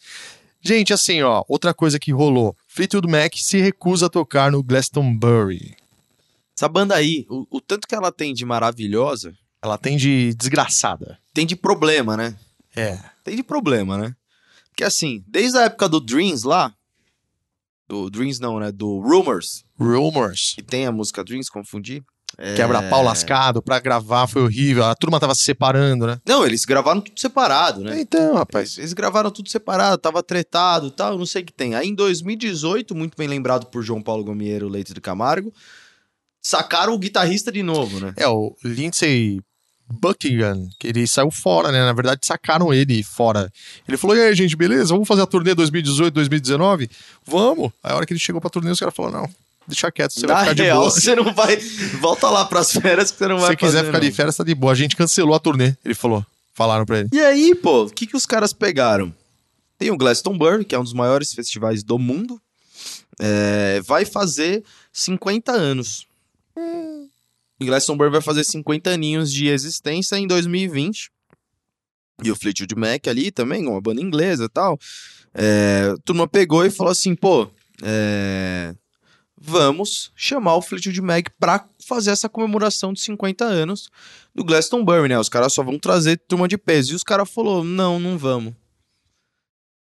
[0.61, 2.55] Gente, assim, ó, outra coisa que rolou.
[2.67, 5.75] Fleetwood Mac se recusa a tocar no Glastonbury.
[6.55, 9.33] Essa banda aí, o, o tanto que ela tem de maravilhosa,
[9.67, 11.19] Ela tem de desgraçada.
[11.33, 12.35] tem de problema, né?
[12.75, 12.99] É.
[13.23, 14.15] Tem de problema, né?
[14.69, 16.73] Porque assim, desde a época do Dreams lá,
[17.87, 18.71] do Dreams não, né?
[18.71, 20.53] Do Rumors, Rumors.
[20.55, 22.03] que tem a música Dreams, confundi.
[22.37, 22.55] É...
[22.55, 24.85] Quebra-pau lascado pra gravar, foi horrível.
[24.85, 26.19] A turma tava se separando, né?
[26.25, 27.99] Não, eles gravaram tudo separado, né?
[27.99, 28.69] Então, rapaz.
[28.69, 31.73] Eles, eles gravaram tudo separado, tava tretado e tal, não sei o que tem.
[31.73, 35.53] Aí em 2018, muito bem lembrado por João Paulo Gomiero Leite de Camargo,
[36.41, 38.13] sacaram o guitarrista de novo, né?
[38.17, 39.41] É, o Lindsay
[39.89, 41.79] Buckingham, que ele saiu fora, né?
[41.79, 43.51] Na verdade, sacaram ele fora.
[43.87, 44.93] Ele falou: e aí, gente, beleza?
[44.93, 46.89] Vamos fazer a turnê 2018, 2019?
[47.25, 47.71] Vamos.
[47.83, 49.29] Aí a hora que ele chegou pra turnê, os caras falaram: não,
[49.67, 50.91] deixa quieto, você vai Na ficar de real, boa.
[50.91, 51.57] você não vai.
[52.01, 54.05] Volta lá pras férias que você não Se vai você quiser ficar não.
[54.09, 54.73] de férias, tá de boa.
[54.73, 56.25] A gente cancelou a turnê, ele falou.
[56.53, 57.09] Falaram pra ele.
[57.13, 59.13] E aí, pô, o que, que os caras pegaram?
[59.77, 62.41] Tem o Glastonbury, que é um dos maiores festivais do mundo.
[63.19, 66.07] É, vai fazer 50 anos.
[66.57, 66.96] E
[67.65, 71.11] Glastonbury vai fazer 50 aninhos de existência em 2020.
[72.23, 74.79] E o Fleetwood Mac ali também, uma banda inglesa e tal.
[75.33, 77.49] É, a turma pegou e falou assim, pô,
[77.83, 78.73] é,
[79.39, 83.89] vamos chamar o Fleetwood Mac pra fazer essa comemoração de 50 anos
[84.33, 85.19] do Glastonbury, né?
[85.19, 86.93] Os caras só vão trazer turma de peso.
[86.93, 88.53] E os caras falaram, não, não vamos.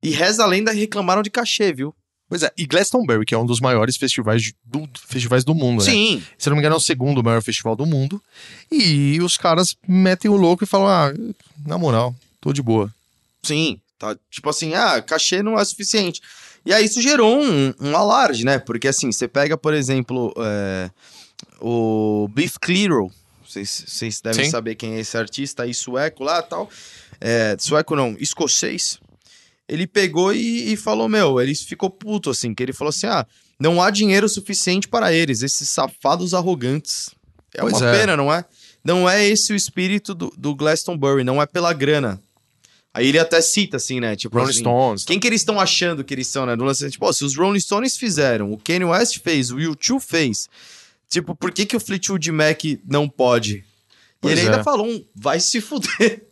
[0.01, 1.95] E reza a lenda reclamaram de cachê, viu?
[2.29, 5.83] Pois é, e Glastonbury, que é um dos maiores festivais, de- do, festivais do mundo,
[5.83, 5.91] né?
[5.91, 6.23] Sim.
[6.37, 8.21] Se não me engano, é o segundo maior festival do mundo.
[8.71, 11.13] E os caras metem o louco e falam: ah,
[11.65, 12.93] na moral, tô de boa.
[13.43, 16.21] Sim, tá tipo assim, ah, cachê não é suficiente.
[16.65, 18.57] E aí isso gerou um, um alarde, né?
[18.57, 20.89] Porque assim, você pega, por exemplo, é,
[21.59, 23.11] o Beef Clearo,
[23.45, 24.51] vocês, devem Sim.
[24.51, 26.69] saber quem é esse artista aí, sueco lá e tal.
[27.19, 28.97] É, sueco não, escocês.
[29.67, 33.25] Ele pegou e, e falou, meu, ele ficou puto, assim, que ele falou assim, ah,
[33.59, 37.11] não há dinheiro suficiente para eles, esses safados arrogantes.
[37.53, 37.99] É Pois uma é.
[37.99, 38.43] pena, não é?
[38.83, 42.21] Não é esse o espírito do, do Glastonbury, não é pela grana.
[42.93, 44.15] Aí ele até cita, assim, né?
[44.15, 45.05] Tipo, Rolling assim, Stones.
[45.05, 46.55] quem que eles estão achando que eles são, né?
[46.55, 49.99] No lance, tipo, ó, se os Rolling Stones fizeram, o Kanye West fez, o U2
[49.99, 50.49] fez,
[51.09, 53.55] tipo, por que que o Fleetwood Mac não pode?
[53.55, 53.63] E
[54.21, 54.51] Pois ele é.
[54.51, 56.27] ainda falou um, vai se fuder.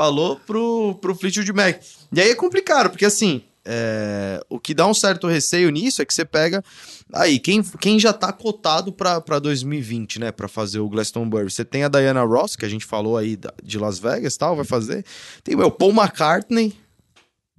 [0.00, 1.78] Falou pro, pro Fleetwood Mac.
[2.10, 6.06] E aí é complicado, porque assim, é, o que dá um certo receio nisso é
[6.06, 6.64] que você pega.
[7.12, 10.32] Aí, quem, quem já tá cotado pra, pra 2020, né?
[10.32, 11.50] Pra fazer o Glastonbury?
[11.50, 14.56] Você tem a Diana Ross, que a gente falou aí da- de Las Vegas tal,
[14.56, 15.04] vai fazer.
[15.44, 16.72] Tem o Paul McCartney,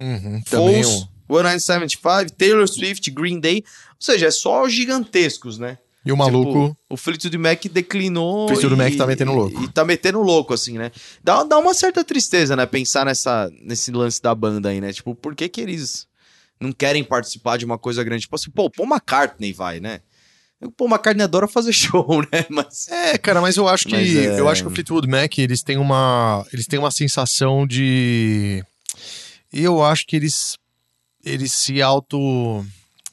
[0.00, 1.08] Uhum, Foles, o...
[1.32, 3.62] 1975, Taylor Swift, Green Day.
[3.90, 5.78] Ou seja, é só gigantescos, né?
[6.04, 6.70] E o maluco.
[6.70, 8.48] Tipo, o Fleetwood Mac declinou.
[8.48, 9.62] Fleetwood e- Mac tá metendo louco.
[9.62, 10.90] E tá metendo louco, assim, né?
[11.22, 12.66] Dá, dá uma certa tristeza, né?
[12.66, 14.92] Pensar nessa, nesse lance da banda aí, né?
[14.92, 16.06] Tipo, por que que eles
[16.60, 18.22] não querem participar de uma coisa grande?
[18.22, 20.00] Tipo assim, pô, o Paul McCartney vai, né?
[20.60, 22.46] O Paul McCartney adora fazer show, né?
[22.48, 22.88] Mas.
[22.88, 25.76] É, cara, mas eu acho que é- eu acho que o Fleetwood Mac eles têm
[25.76, 28.64] uma eles têm uma sensação de
[29.52, 30.56] eu acho que eles
[31.24, 32.64] eles se auto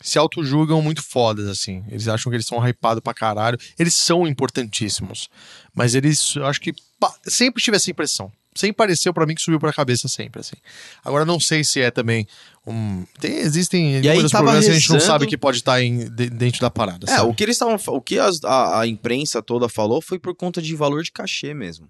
[0.01, 1.83] se auto julgam muito fodas assim.
[1.89, 3.57] Eles acham que eles são hypados pra caralho.
[3.77, 5.29] Eles são importantíssimos,
[5.73, 6.73] mas eles eu acho que
[7.25, 8.31] sempre tive essa impressão.
[8.55, 10.55] Sempre pareceu pra mim que subiu pra cabeça sempre assim.
[11.05, 12.27] Agora não sei se é também
[12.65, 15.57] um tem existem E aí tava problemas que a gente não rezando- sabe que pode
[15.57, 17.29] estar em, de- dentro da parada, É, sabe?
[17.29, 17.77] o que eles estavam.
[17.95, 21.53] O que as- a, a imprensa toda falou foi por conta de valor de cachê
[21.53, 21.87] mesmo.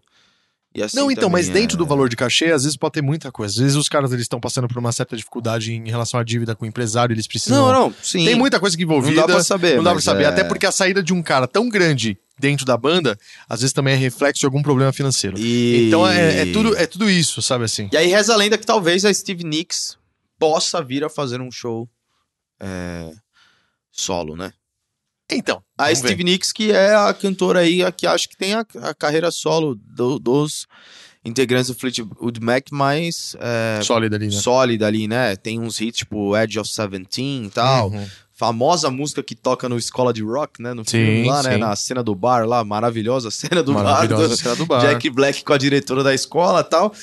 [0.84, 3.32] Assim Não, então, mas dentro é- do valor de cachê, às vezes pode ter muita
[3.32, 3.54] coisa.
[3.54, 6.56] Às vezes os caras eles estão passando por uma certa dificuldade em relação à dívida
[6.56, 7.66] com o empresário, eles precisam.
[7.66, 8.24] Não, não, sim.
[8.24, 9.16] Tem muita coisa que envolvida.
[9.22, 9.76] Não dá pra saber.
[9.78, 10.24] Não dá pra saber.
[10.24, 13.18] é- Até porque a saída de um cara tão grande dentro da banda,
[13.50, 15.38] às vezes também é reflexo de algum problema financeiro.
[15.40, 15.88] E...
[15.88, 17.90] Então é, é tudo, é tudo isso, sabe assim?
[17.92, 19.98] E aí reza a lenda que talvez a Steve Nicks
[20.38, 21.90] possa vir a fazer um show
[22.60, 23.12] é,
[23.92, 24.54] solo, né?
[25.32, 25.62] Então.
[25.78, 26.24] A Steve ver.
[26.24, 29.76] Nicks, que é a cantora aí, a que acho que tem a, a carreira solo
[29.76, 30.66] do- dos
[31.24, 34.32] integrantes do Fleetwood Mac mais é, Sólida ali, né?
[34.32, 35.36] sólida ali, né?
[35.36, 37.90] Tem uns hits tipo Edge of Seventeen e tal.
[37.92, 38.08] Uhum.
[38.34, 40.74] Famosa música que toca no Escola de Rock, né?
[40.74, 41.54] No filme Sim, lá, né?
[41.54, 41.58] sim.
[41.60, 43.84] Na cena do bar lá, maravilhosa cena do bar.
[43.84, 44.80] Maravilhosa do- cena do bar.
[44.82, 46.94] Jack Black com a diretora da escola e tal.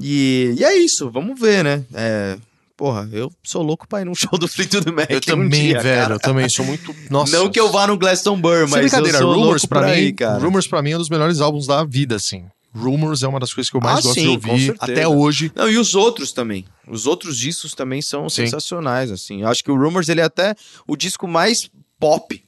[0.00, 1.84] E, e é isso, vamos ver, né?
[1.92, 2.36] É,
[2.76, 5.10] porra, eu sou louco pra ir num show do Fleetwood Mac.
[5.10, 6.02] Eu um também, dia, velho.
[6.02, 6.14] cara.
[6.14, 6.94] Eu também sou muito.
[7.10, 7.36] Nossa.
[7.36, 10.00] Não que eu vá no Glastonbury, Sem mas brincadeira, eu sou Rumors pra, pra mim,
[10.02, 10.38] ir, cara.
[10.42, 12.46] Rumors pra mim é um dos melhores álbuns da vida, assim.
[12.74, 15.52] Rumors é uma das coisas que eu mais Ah, gosto sim, de ouvir até hoje.
[15.54, 16.64] Não, e os outros também.
[16.88, 18.42] Os outros discos também são Sim.
[18.46, 19.42] sensacionais, assim.
[19.42, 20.56] Eu acho que o Rumors, ele é até
[20.86, 22.42] o disco mais pop,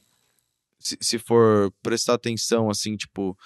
[0.79, 3.37] se, se for prestar atenção, assim, tipo...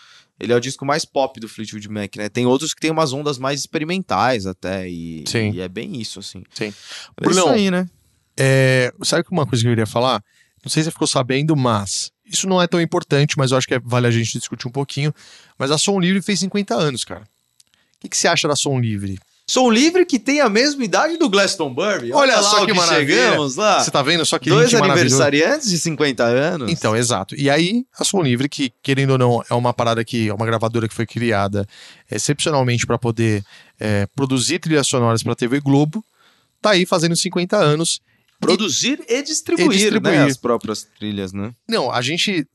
[0.42, 2.28] Ele é o disco mais pop do Fleetwood Mac, né?
[2.28, 5.52] Tem outros que tem umas ondas mais experimentais até, e, Sim.
[5.52, 6.44] e é bem isso, assim.
[6.54, 6.66] Sim.
[6.66, 6.76] É isso
[7.22, 7.88] Brunão, aí, né?
[8.38, 10.24] É, sabe uma coisa que eu queria falar?
[10.64, 13.68] Não sei se você ficou sabendo, mas isso não é tão importante, mas eu acho
[13.68, 15.14] que é- vale a gente discutir um pouquinho.
[15.58, 17.22] Mas a Som Livre fez 50 anos, cara.
[17.22, 19.20] O que, que você acha da Som Livre?
[19.52, 22.14] Som Livre que tem a mesma idade do Glastonbury.
[22.14, 23.18] Olha lá só que maravilha.
[23.32, 23.84] chegamos lá.
[23.84, 26.72] Você tá vendo só que Dois aniversariantes de 50 anos.
[26.72, 27.36] Então, exato.
[27.36, 30.46] E aí, a Som Livre, que querendo ou não, é uma parada que é uma
[30.46, 31.68] gravadora que foi criada
[32.10, 33.44] excepcionalmente para poder
[33.78, 36.02] é, produzir trilhas sonoras para TV Globo,
[36.62, 38.00] tá aí fazendo 50 anos.
[38.40, 40.14] Produzir e distribuir, E distribuir.
[40.14, 41.52] né, as próprias trilhas, né?
[41.68, 42.48] Não, a gente.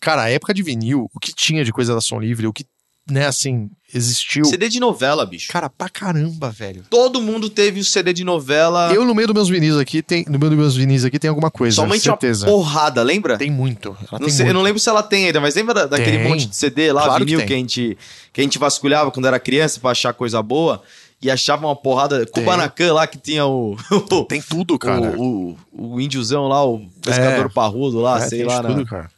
[0.00, 2.66] Cara, a época de vinil, o que tinha de coisa da Som Livre, o que,
[3.08, 4.44] né, assim, existiu.
[4.44, 5.52] CD de novela, bicho.
[5.52, 6.82] Cara, pra caramba, velho.
[6.90, 8.92] Todo mundo teve o CD de novela.
[8.92, 11.28] Eu, no meio dos meus vinis aqui, tem, no meio dos meus vinis aqui, tem
[11.30, 11.76] alguma coisa.
[11.76, 12.46] somente certeza.
[12.46, 13.38] uma porrada, lembra?
[13.38, 13.96] Tem muito.
[14.10, 14.54] Não tem sei, eu muito.
[14.56, 16.28] não lembro se ela tem ainda, mas lembra da- daquele Tem.
[16.28, 17.46] monte de CD lá, Claro que vinil, tem.
[17.48, 17.98] que, a gente,
[18.32, 20.82] que a gente vasculhava quando era criança pra achar coisa boa
[21.22, 22.26] e achava uma porrada.
[22.26, 23.76] Kubanacan lá que tinha o.
[24.10, 25.16] o Tem tudo, cara.
[25.16, 27.48] O, o, o índiozão lá, o pescador É.
[27.48, 28.60] parrudo lá, É, sei tem lá.
[28.62, 28.74] de né?
[28.74, 29.08] tudo, cara.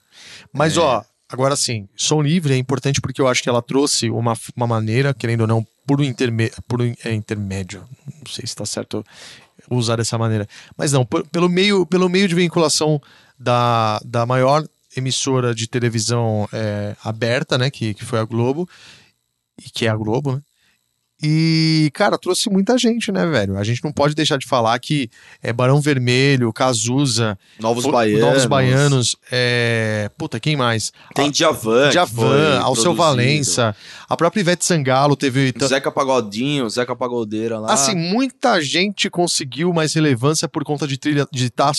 [0.53, 4.35] Mas, ó, agora sim, som livre é importante porque eu acho que ela trouxe uma,
[4.57, 7.85] uma maneira, querendo ou não, por um, interme, por um é, intermédio.
[8.07, 9.05] Não sei se tá certo
[9.71, 10.49] usar dessa maneira.
[10.77, 13.01] Mas não, por- pelo, meio, pelo meio de vinculação
[13.39, 17.71] da, da maior emissora de televisão é, aberta, né?
[17.71, 18.69] Que, que foi a Globo.
[19.65, 20.43] E que é a Globo, né?
[21.23, 23.57] E, cara, trouxe muita gente, né, velho?
[23.59, 25.11] A gente não pode deixar de falar que
[25.43, 28.21] é Barão Vermelho, Cazuza, Novos o- Baianos.
[28.21, 30.09] Novos Baianos, é...
[30.17, 30.93] puta, quem mais?
[31.15, 31.89] Tem Djavan.
[31.89, 32.95] que Javan, foi Alceu.
[32.95, 33.75] Valença,
[34.09, 35.53] a própria Ivete Sangalo teve...
[35.65, 37.73] Zeca Pagodinho, Zeca Pagodeira lá.
[37.73, 41.73] Assim, muita gente conseguiu mais relevância por conta de trilha, de estar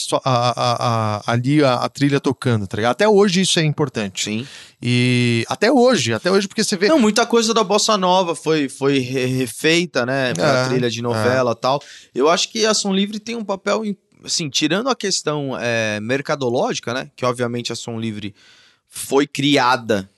[1.25, 2.91] ali a, a trilha tocando, tá ligado?
[2.91, 4.25] Até hoje isso é importante.
[4.25, 4.47] Sim.
[4.81, 6.87] E até hoje, até hoje, porque você vê.
[6.87, 10.33] Não, muita coisa da Bossa Nova foi, foi re- refeita, né?
[10.33, 11.81] Pra É, trilha de novela e tal.
[12.15, 15.99] Eu acho que a Som Livre tem um papel, em- assim, tirando a questão é,
[15.99, 17.09] mercadológica, né?
[17.15, 18.33] Que obviamente a Som Livre
[18.87, 20.09] foi criada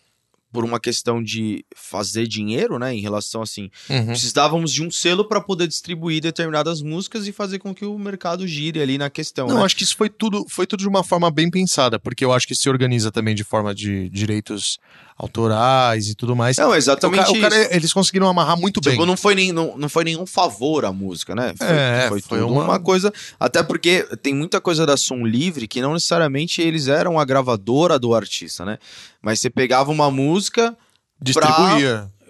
[0.51, 2.93] por uma questão de fazer dinheiro, né?
[2.93, 4.07] Em relação, assim, Uhum.
[4.07, 8.47] precisávamos de um selo para poder distribuir determinadas músicas e fazer com que o mercado
[8.47, 9.63] gire ali na questão, Não, né?
[9.63, 12.47] acho que isso foi tudo, foi tudo de uma forma bem pensada, porque eu acho
[12.47, 14.77] que se organiza também de forma de direitos
[15.21, 16.57] autorais e tudo mais.
[16.57, 18.93] Não, O exatamente ca- o cara- eles conseguiram amarrar muito bem.
[18.93, 21.53] Tipo, não foi, nem, não, não foi nenhum favor à música, né?
[21.55, 22.79] Foi, É, foi, foi tudo uma- uma...
[22.79, 23.13] coisa.
[23.39, 27.99] Até porque tem muita coisa da som livre que não necessariamente eles eram a gravadora
[27.99, 28.77] do artista, né?
[29.21, 30.75] Mas você pegava uma música
[31.21, 32.09] Distribuía.
[32.09, 32.20] pra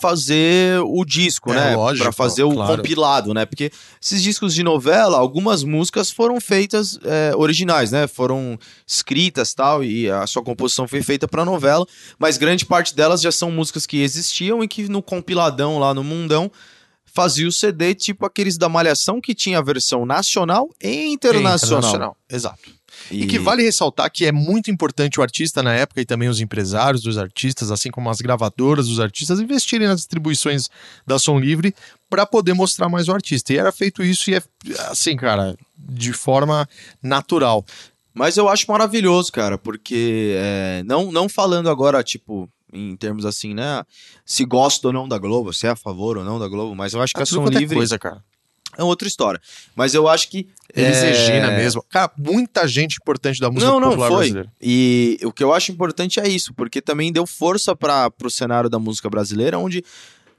[0.00, 1.76] fazer o disco, É, né?
[1.76, 2.76] lógico, Pra fazer o claro.
[2.76, 3.46] compilado, né?
[3.46, 3.70] Porque
[4.02, 8.06] esses discos de novela, algumas músicas foram feitas é, originais, né?
[8.06, 11.86] Foram escritas tal, e a sua composição foi feita pra novela,
[12.18, 16.04] mas grande parte delas já são músicas que existiam e que no compiladão lá no
[16.04, 16.50] mundão
[17.04, 22.16] fazia o CD tipo aqueles da Malhação que tinha a versão nacional e internacional.
[22.28, 22.58] Exato.
[23.10, 23.26] E...
[23.26, 27.02] que vale ressaltar que é muito importante o artista na época e também os empresários
[27.02, 30.68] dos artistas, assim como as gravadoras dos artistas, investirem nas distribuições
[31.06, 31.74] da Som Livre
[32.08, 33.52] para poder mostrar mais o artista.
[33.52, 34.42] E era feito isso e é
[34.88, 36.68] assim, cara, de forma
[37.02, 37.64] natural.
[38.12, 43.54] Mas eu acho maravilhoso, cara, porque é, não, não falando agora, tipo, em termos assim,
[43.54, 43.84] né?
[44.24, 46.92] Se gosta ou não da Globo, se é a favor ou não da Globo, mas
[46.92, 48.22] eu acho que a tudo Som é Livre coisa, cara.
[48.76, 49.40] É outra história.
[49.74, 50.48] Mas eu acho que.
[50.74, 51.10] Eles é...
[51.10, 51.84] Regina mesmo.
[51.88, 54.16] Cara, muita gente importante da música Não, não, popular foi.
[54.18, 54.52] brasileira.
[54.60, 58.68] E o que eu acho importante é isso, porque também deu força para o cenário
[58.68, 59.84] da música brasileira, onde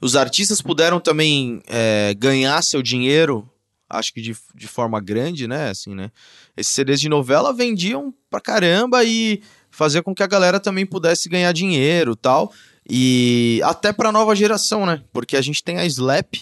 [0.01, 3.49] os artistas puderam também é, ganhar seu dinheiro,
[3.89, 5.69] acho que de, de forma grande, né?
[5.69, 6.11] Assim, né?
[6.55, 11.29] Esses CDs de novela vendiam pra caramba e fazia com que a galera também pudesse
[11.29, 12.51] ganhar dinheiro tal.
[12.87, 15.01] E até pra nova geração, né?
[15.11, 16.35] Porque a gente tem a Slap,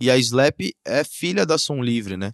[0.00, 2.32] e a Slap é filha da Som Livre, né?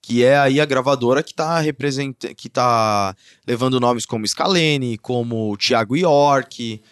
[0.00, 3.14] Que é aí a gravadora que tá representando, que tá
[3.46, 6.82] levando nomes como Scalene, como Thiago York,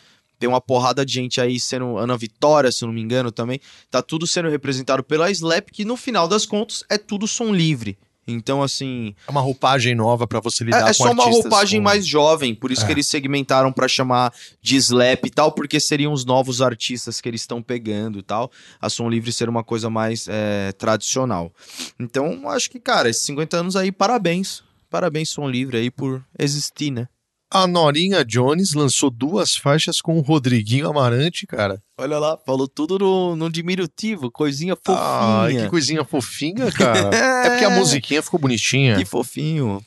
[0.41, 3.61] tem uma porrada de gente aí sendo Ana Vitória, se não me engano, também.
[3.91, 7.99] Tá tudo sendo representado pela Slap, que no final das contas é tudo som livre.
[8.33, 11.81] Então, assim, É uma roupagem nova para você lidar é, com é só uma roupagem
[11.81, 12.87] com- mais jovem, por isso É.
[12.87, 17.29] que eles segmentaram pra chamar de slap e tal, porque seriam os novos artistas que
[17.29, 18.51] eles estão pegando e tal.
[18.81, 21.53] A Som Livre ser uma coisa mais é, tradicional.
[21.99, 24.63] Então, acho que, cara, esses 50 anos aí, parabéns.
[24.89, 27.09] Parabéns, Som Livre aí, por existir, né?
[27.53, 31.83] A Norinha Jones lançou duas faixas com o Rodriguinho Amarante, cara.
[31.99, 35.65] Olha lá, falou tudo no, no diminutivo, coisinha fofinha.
[35.65, 37.11] que coisinha fofinha, cara.
[37.45, 38.97] é porque a musiquinha ficou bonitinha.
[38.97, 39.85] Que fofinho.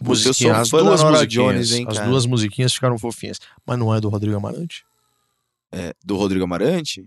[0.00, 2.08] musiquinha, as duas musiquinhas, Jones, hein, as cara.
[2.08, 3.38] duas musiquinhas ficaram fofinhas.
[3.66, 4.82] Mas não é do Rodrigo Amarante?
[5.70, 7.04] É, do Rodrigo Amarante?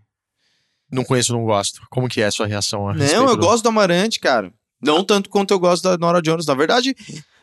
[0.91, 1.82] Não conheço, não gosto.
[1.89, 4.54] Como que é a sua reação a Não, eu do- gosto do Amarante, cara.
[4.80, 6.46] Não tanto quanto eu gosto da Nora Jones.
[6.46, 6.96] Na verdade,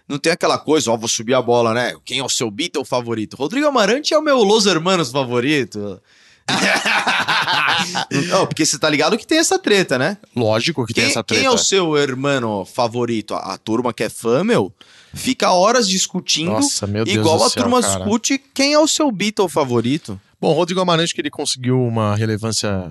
[0.09, 1.95] não tem aquela coisa, ó, vou subir a bola, né?
[2.05, 3.37] Quem é o seu Beatle favorito?
[3.37, 6.01] Rodrigo Amarante é o meu Los Hermanos favorito.
[8.29, 10.19] não, porque você tá ligado que tem essa treta, né?
[10.35, 11.53] Lógico que tem Quem, essa quem treta.
[11.53, 13.35] é o seu hermano favorito?
[13.35, 14.73] A, a turma que é fã, meu,
[15.15, 17.99] fica horas discutindo, Nossa, meu Deus igual a céu, turma cara.
[17.99, 20.21] discute quem é o seu Beatle favorito.
[20.41, 22.91] Bom, Rodrigo Amarante que ele conseguiu uma relevância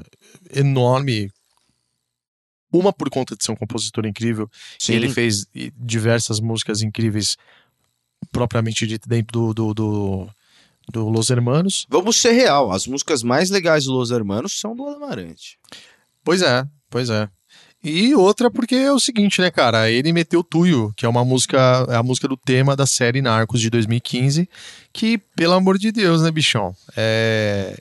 [0.54, 1.30] enorme.
[2.72, 4.50] Uma por conta de ser um compositor incrível.
[4.88, 5.46] E ele fez
[5.78, 7.38] diversas músicas incríveis,
[8.32, 10.30] propriamente dito, dentro do, do, do,
[10.90, 11.86] do Los Hermanos.
[11.90, 15.58] Vamos ser real, as músicas mais legais do Los Hermanos são do Amarante.
[16.24, 17.28] Pois é, pois é.
[17.84, 19.90] E outra porque é o seguinte, né, cara?
[19.90, 23.60] Ele meteu Tuyo, que é uma música, é a música do tema da série Narcos
[23.60, 24.48] de 2015,
[24.94, 26.76] que, pelo amor de Deus, né, bichão?
[26.96, 27.76] É,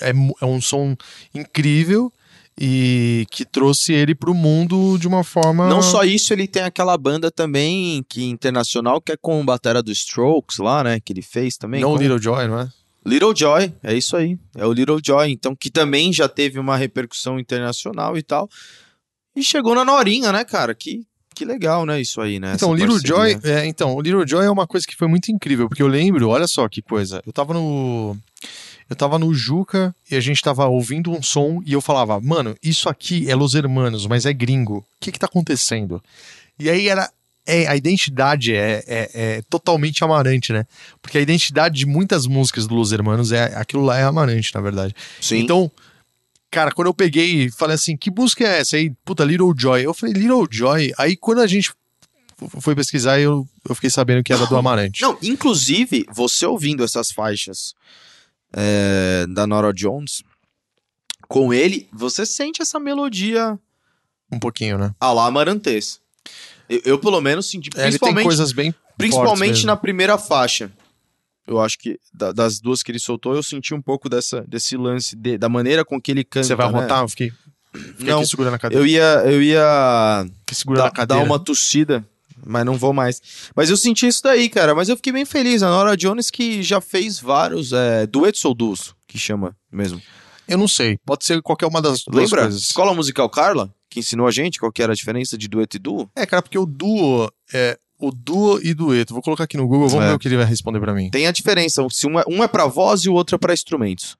[0.00, 0.10] é,
[0.40, 0.96] é um som
[1.34, 2.12] incrível
[2.58, 5.68] e que trouxe ele pro mundo de uma forma.
[5.68, 9.82] Não só isso, ele tem aquela banda também que internacional que é com a batera
[9.82, 11.00] do Strokes lá, né?
[11.00, 11.80] Que ele fez também.
[11.80, 12.68] Não com- Little Joy, não é?
[13.06, 14.38] Little Joy, é isso aí.
[14.56, 18.48] É o Little Joy, então que também já teve uma repercussão internacional e tal.
[19.36, 20.74] E chegou na Norinha, né, cara?
[20.74, 21.02] Que,
[21.34, 22.00] que legal, né?
[22.00, 22.52] Isso aí, né?
[22.54, 25.30] Então, o Little Joy, é, então, o Little Joy é uma coisa que foi muito
[25.30, 27.20] incrível, porque eu lembro, olha só que coisa.
[27.26, 28.16] Eu tava no
[28.88, 32.56] eu tava no Juca e a gente tava ouvindo um som e eu falava: "Mano,
[32.62, 34.78] isso aqui é Los Hermanos, mas é gringo.
[34.78, 36.02] O que que tá acontecendo?"
[36.58, 37.10] E aí era
[37.46, 40.66] é, a identidade é, é, é totalmente amarante, né?
[41.02, 44.60] Porque a identidade de muitas músicas do Los Hermanos é aquilo lá é amarante, na
[44.60, 44.94] verdade.
[45.20, 45.38] Sim.
[45.38, 45.70] Então,
[46.50, 48.92] cara, quando eu peguei e falei assim, que música é essa aí?
[49.04, 49.82] Puta, Little Joy.
[49.82, 50.92] Eu falei, Little Joy.
[50.96, 51.72] Aí quando a gente
[52.60, 55.02] foi pesquisar, eu, eu fiquei sabendo que era do Amarante.
[55.02, 57.74] Não, inclusive, você ouvindo essas faixas
[58.56, 60.22] é, da Nora Jones
[61.28, 63.58] com ele, você sente essa melodia
[64.30, 64.94] Um pouquinho, né?
[65.00, 66.00] a lá amarantês.
[66.68, 70.70] Eu, eu, pelo menos, senti, É, ele tem principalmente, coisas bem principalmente na primeira faixa.
[71.46, 74.76] Eu acho que da- das duas que ele soltou, eu senti um pouco dessa, desse
[74.76, 76.46] lance, de- da maneira com que ele canta.
[76.46, 76.80] Você vai né?
[76.80, 77.02] rotar?
[77.02, 77.32] Eu fiquei,
[77.74, 78.82] fiquei Não, aqui segurando a cadeira.
[78.82, 81.22] Eu ia, eu ia Fiquei segurando dar, a cadeira.
[81.22, 82.06] dar uma tossida,
[82.46, 83.20] mas não vou mais.
[83.54, 84.74] Mas eu senti isso daí, cara.
[84.74, 85.62] Mas eu fiquei bem feliz.
[85.62, 90.00] A Nora Jones que já fez vários é, duetos ou duos, que chama mesmo.
[90.46, 90.98] Eu não sei.
[91.06, 92.42] Pode ser qualquer uma das duas Lembra?
[92.42, 92.62] coisas.
[92.62, 95.78] Escola Musical Carla, que ensinou a gente qual que era a diferença de dueto e
[95.78, 96.10] duo?
[96.14, 99.14] É, cara, porque o duo é o duo e dueto.
[99.14, 100.08] Vou colocar aqui no Google, vamos É.
[100.08, 101.08] ver o que ele vai responder pra mim.
[101.10, 101.86] Tem a diferença.
[101.90, 104.16] Se um é, um é pra voz e o outro é pra instrumentos.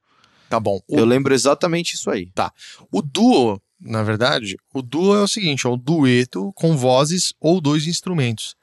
[0.49, 0.81] Tá bom.
[0.89, 2.31] O, Eu lembro exatamente isso aí.
[2.91, 7.61] o duo, na verdade, o duo é o seguinte, é o dueto com vozes ou
[7.61, 8.57] dois instrumentos.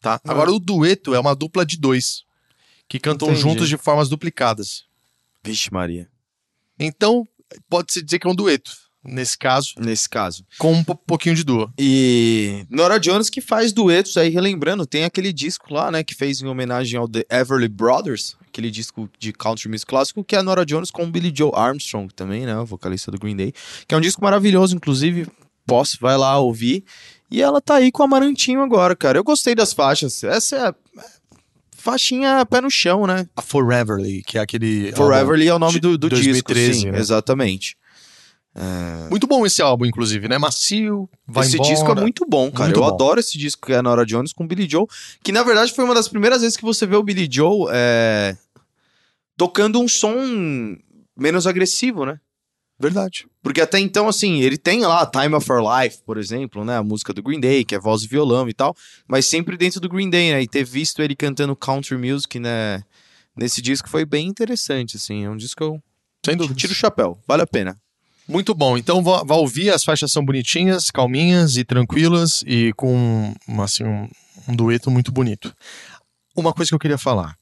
[0.00, 0.20] Tá?
[0.24, 0.30] Ah.
[0.30, 2.22] Agora o dueto é uma dupla de dois
[2.88, 3.42] que cantam Entendi.
[3.42, 4.84] juntos de formas duplicadas.
[5.42, 6.08] Vixe Maria.
[6.78, 7.26] Então,
[7.68, 8.72] pode-se dizer que é um dueto,
[9.04, 10.44] nesse caso, Nesse caso.
[10.58, 11.70] com um po- pouquinho de duo.
[11.78, 16.40] E Nora Jones que faz duetos aí, relembrando, tem aquele disco lá, né, que fez
[16.40, 20.42] em homenagem ao The Everly Brothers, aquele disco de country music clássico, que é a
[20.42, 23.52] Nora Jones com o Billy Joe Armstrong também, né, o vocalista do Green Day,
[23.86, 25.26] que é um disco maravilhoso, inclusive,
[25.66, 26.84] posso, vai lá ouvir.
[27.30, 29.18] E ela tá aí com o Amarantinho agora, cara.
[29.18, 30.22] Eu gostei das faixas.
[30.22, 30.74] Essa é a
[31.76, 33.26] faixinha pé no chão, né?
[33.36, 34.92] A Foreverly, que é aquele.
[34.92, 36.98] Foreverly é o nome do, do 2013, disco, sim, né?
[36.98, 37.76] exatamente.
[39.10, 40.38] Muito bom esse álbum, inclusive, né?
[40.38, 41.70] Macio, vai esse embora.
[41.70, 42.64] disco é muito bom, cara.
[42.66, 42.94] Muito eu bom.
[42.94, 44.86] adoro esse disco que é Nora Jones com Billy Joe.
[45.22, 48.36] Que na verdade foi uma das primeiras vezes que você vê o Billy Joe é,
[49.36, 50.14] tocando um som
[51.16, 52.20] menos agressivo, né?
[52.78, 53.26] Verdade.
[53.42, 56.76] Porque até então, assim, ele tem lá Time of Our Life, por exemplo, né?
[56.76, 58.76] A música do Green Day, que é voz e violão e tal.
[59.06, 60.42] Mas sempre dentro do Green Day, né?
[60.42, 62.82] E ter visto ele cantando country music, né?
[63.36, 65.24] Nesse disco foi bem interessante, assim.
[65.24, 65.82] É um disco que eu
[66.24, 66.58] Sem dúvida.
[66.58, 67.18] tiro o chapéu.
[67.26, 67.80] Vale a pena.
[68.26, 68.76] Muito bom.
[68.78, 74.08] Então vá, ouvir, as faixas são bonitinhas, calminhas e tranquilas e com assim, um,
[74.48, 75.54] um dueto muito bonito.
[76.36, 77.36] Uma coisa que eu queria falar.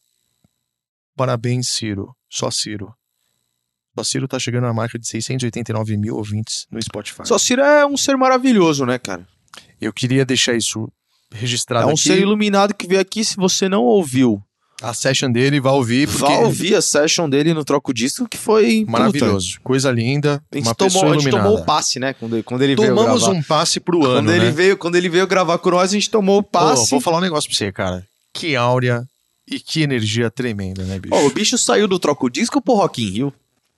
[1.16, 2.14] Parabéns, Ciro.
[2.29, 2.92] Só Ciro.
[3.95, 7.26] Só Ciro tá chegando na marca de 689 mil ouvintes no Spotify.
[7.26, 9.26] Só Ciro é um ser maravilhoso, né, cara?
[9.80, 10.91] Eu queria deixar isso
[11.30, 12.03] registrado É um aqui.
[12.03, 13.24] ser iluminado que veio aqui.
[13.24, 14.43] Se você não ouviu,
[14.83, 18.37] A session dele, vá ouvir, porque vá ouvir a session dele no Troco Disco, que
[18.37, 19.61] foi maravilhoso.
[19.62, 20.39] Coisa linda.
[20.39, 21.49] Puta, a gente, uma tomou, pessoa a gente iluminada.
[21.49, 22.12] tomou o passe, né?
[22.14, 24.51] Quando, ele- quando ele veio Tomamos um passe pro ano, quando, ele né?
[24.51, 26.91] veio, quando ele veio gravar com nós, a gente tomou o passe.
[26.91, 28.05] vou falar um negócio pra você, cara.
[28.35, 29.05] Que áurea
[29.49, 31.14] e que energia tremenda, né, bicho?
[31.14, 33.33] Ó, o bicho saiu do Troco Disco pro Rock in Rio,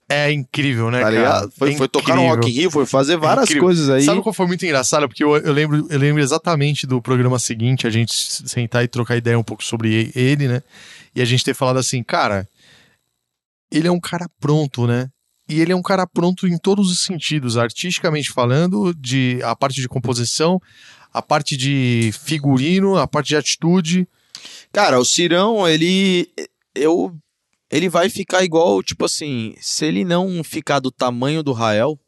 [0.08, 1.50] É incrível, né, tá cara?
[1.56, 2.26] Foi, É foi tocar no.
[2.26, 3.64] Rock in Rio, foi fazer várias incrível.
[3.64, 4.02] coisas aí.
[4.02, 5.08] Sabe qual foi muito engraçado?
[5.08, 9.16] Porque eu, eu lembro, eu lembro exatamente do programa seguinte, a gente sentar e trocar
[9.16, 10.62] ideia um pouco sobre ele, né?
[11.14, 12.46] E a gente ter falado assim, cara,
[13.72, 15.08] ele é um cara pronto, né?
[15.48, 19.80] E ele é um cara pronto em todos os sentidos, artisticamente falando, de a parte
[19.80, 20.60] de composição,
[21.12, 24.08] a parte de figurino, a parte de atitude.
[24.72, 26.28] Cara, o Cirão, ele.
[26.74, 27.14] Eu.
[27.74, 31.98] Ele vai ficar igual, tipo assim, se ele não ficar do tamanho do Rael,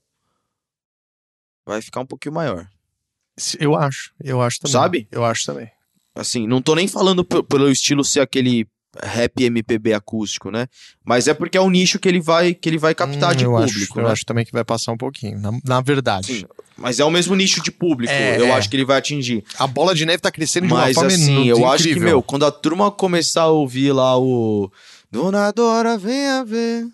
[1.66, 2.66] vai ficar um pouquinho maior.
[3.58, 4.72] Eu acho, eu acho também.
[4.72, 5.08] Sabe?
[5.10, 5.68] Eu acho também.
[6.14, 8.66] Assim, não tô nem falando pelo estilo ser aquele
[9.02, 10.66] rap MPB acústico, né?
[11.04, 13.44] Mas é porque é um nicho que ele vai que ele vai captar Hum, de
[13.44, 14.12] eu público, acho, Eu né?
[14.12, 16.28] acho também que vai passar um pouquinho, na, na verdade.
[16.28, 16.44] Sim,
[16.78, 18.52] Mas é o mesmo nicho de público, É, eu é.
[18.52, 19.44] acho que ele vai atingir.
[19.58, 22.08] A bola de neve tá crescendo de uma forma assim, eu acho que, incrível.
[22.08, 24.72] meu, quando a turma começar a ouvir lá o
[25.16, 26.86] Dona Dora, venha ver.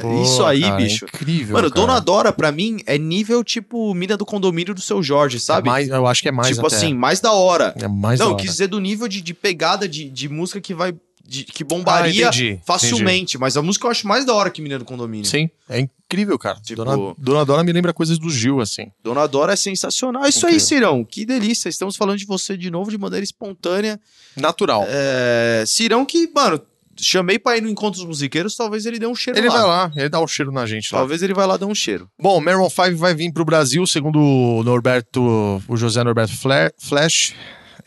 [0.00, 1.04] Pô, Isso aí, cara, é bicho.
[1.04, 1.54] incrível.
[1.56, 1.80] Mano, cara.
[1.86, 5.68] Dona Dora, pra mim, é nível tipo mina do condomínio do seu Jorge, sabe?
[5.68, 6.76] É mais, eu acho que é mais tipo até.
[6.76, 7.74] assim, mais da hora.
[7.78, 8.42] É mais não, da hora.
[8.42, 10.94] quis dizer do nível de, de pegada de, de música que vai.
[11.22, 13.36] de- que Ah, bombaria entendi, facilmente.
[13.36, 15.26] Mas a música eu acho mais da hora que Mina do Condomínio.
[15.26, 16.58] Sim, é incrível, cara.
[16.62, 18.90] Tipo- Dona, Dona Dora me lembra coisas do Gil, assim.
[19.04, 20.24] Dona Dora é sensacional.
[20.24, 20.66] É isso aí, Incrível.
[20.66, 21.04] Cirão.
[21.04, 21.68] Que delícia.
[21.68, 24.00] Estamos falando de você de novo de maneira espontânea.
[24.34, 24.82] Natural.
[24.88, 25.62] É...
[25.66, 26.58] Cirão que, mano,
[26.98, 29.54] chamei pra ir no Encontros Musiqueiros, talvez ele dê um cheiro ele lá.
[29.54, 31.00] vai lá, ele dá um cheiro na gente lá.
[31.00, 32.08] Talvez ele vai lá dar um cheiro.
[32.20, 37.34] Bom, Maroon 5 vai vir pro Brasil, segundo o Norberto, o José Norberto Fla- Flash,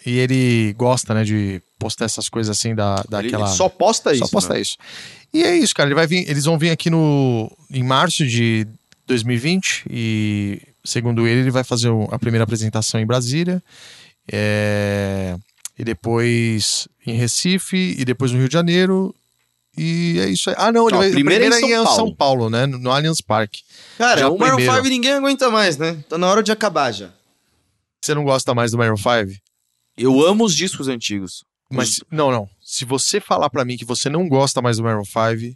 [0.05, 4.25] e ele gosta, né, de postar essas coisas assim da, Ele daquela só posta isso.
[4.25, 4.61] Só posta né?
[4.61, 4.77] isso.
[5.33, 5.87] E é isso, cara.
[5.87, 8.67] Ele vai vir, eles vão vir aqui no em março de
[9.07, 13.61] 2020 e segundo ele ele vai fazer a primeira apresentação em Brasília,
[14.31, 15.35] é,
[15.79, 19.15] e depois em Recife e depois no Rio de Janeiro.
[19.77, 20.55] E é isso aí.
[20.59, 21.95] Ah, não, ele Não, vai primeiro é em São é Paulo.
[21.95, 22.65] São Paulo, né?
[22.65, 23.61] No Allianz Parque.
[23.97, 24.75] Cara, Já o Maroon primeiro.
[24.83, 26.03] 5 ninguém aguenta mais, né?
[26.09, 27.09] Tá na hora de acabar já.
[28.01, 29.39] Você não gosta mais do Maroon 5?
[29.97, 31.43] Eu amo os discos antigos.
[31.71, 32.49] Mas não, não.
[32.61, 35.55] Se você falar pra mim que você não gosta mais do Maroon 5,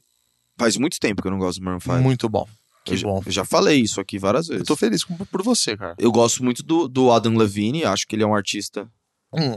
[0.56, 1.96] Faz muito tempo que eu não gosto do Maroon 5.
[1.98, 2.48] muito bom.
[2.86, 3.24] Que eu, já- bom.
[3.26, 4.62] eu já falei isso aqui várias vezes.
[4.62, 5.96] Eu tô feliz por você, cara.
[5.98, 8.88] Eu gosto muito do, do Adam Levine, acho que ele é um artista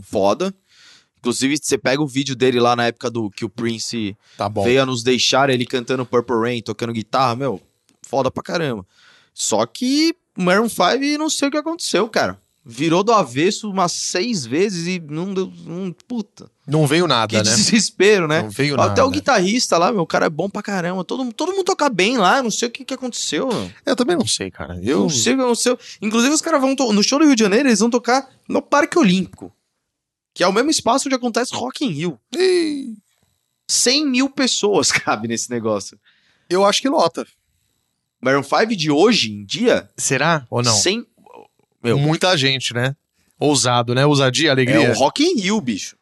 [0.02, 0.54] Foda.
[1.18, 4.82] Inclusive, você pega o vídeo dele lá na época do que o Prince tá veio
[4.82, 7.60] a nos deixar, ele cantando Purple Rain, tocando guitarra, meu,
[8.02, 8.86] foda pra caramba.
[9.34, 12.38] Só que o Maroon 5, não sei o que aconteceu, cara.
[12.68, 15.52] Virou do avesso umas seis vezes e não deu.
[15.64, 16.50] Não, puta.
[16.66, 17.42] Não veio nada, Que né?
[17.54, 18.42] desespero, né?
[18.42, 19.06] Não veio Até nada.
[19.06, 21.04] o guitarrista lá, meu, o cara é bom pra caramba.
[21.04, 23.46] Todo, todo mundo toca bem lá, não sei o que, que aconteceu.
[23.46, 23.70] meu.
[23.84, 24.74] Eu também não sei, cara.
[24.82, 25.78] Eu Eu não sei o que aconteceu.
[26.02, 26.74] Inclusive, os caras vão.
[26.74, 29.52] to- No show do Rio de Janeiro, eles vão tocar no Parque Olímpico.
[30.36, 32.20] Que é o mesmo espaço onde acontece Rock in Rio.
[32.36, 32.94] Ih,
[33.66, 35.98] 100 mil pessoas cabe nesse negócio.
[36.50, 37.26] eu acho que lota.
[38.20, 40.74] Maroon 5 de hoje em dia, Será ou não?
[40.74, 41.06] 100
[41.82, 41.98] Meu.
[41.98, 42.94] Muita gente, né?
[43.40, 44.04] Ousado, né?
[44.04, 44.90] Ousadia, é alegria.
[44.92, 45.96] o Rock in Rio, bicho.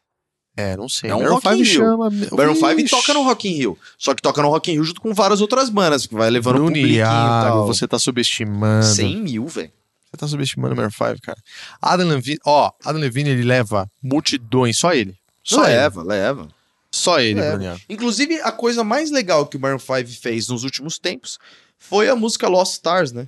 [0.57, 1.11] É, não sei.
[1.11, 1.79] É um Maroon Rock in 5 Rio.
[1.79, 2.09] chama.
[2.33, 2.89] Maroon 5 Ixi.
[2.89, 3.79] toca no Rock in Rio.
[3.97, 6.55] Só que toca no Rock in Rio junto com várias outras bandas, que vai levando
[6.55, 7.67] o Bruno publiquinho e tal.
[7.67, 8.85] você tá subestimando.
[8.85, 9.71] 100 mil, velho.
[10.15, 11.37] Você tá subestimando o Maroon 5, cara.
[11.81, 15.15] Adam Levine, ó, Adam Levine, ele leva multidões, só ele.
[15.43, 15.75] Só ele.
[15.75, 16.47] Leva, leva.
[16.91, 17.77] Só ele, Leva.
[17.89, 21.37] Inclusive, a coisa mais legal que o Maroon 5 fez nos últimos tempos
[21.77, 23.27] foi a música Lost Stars, né?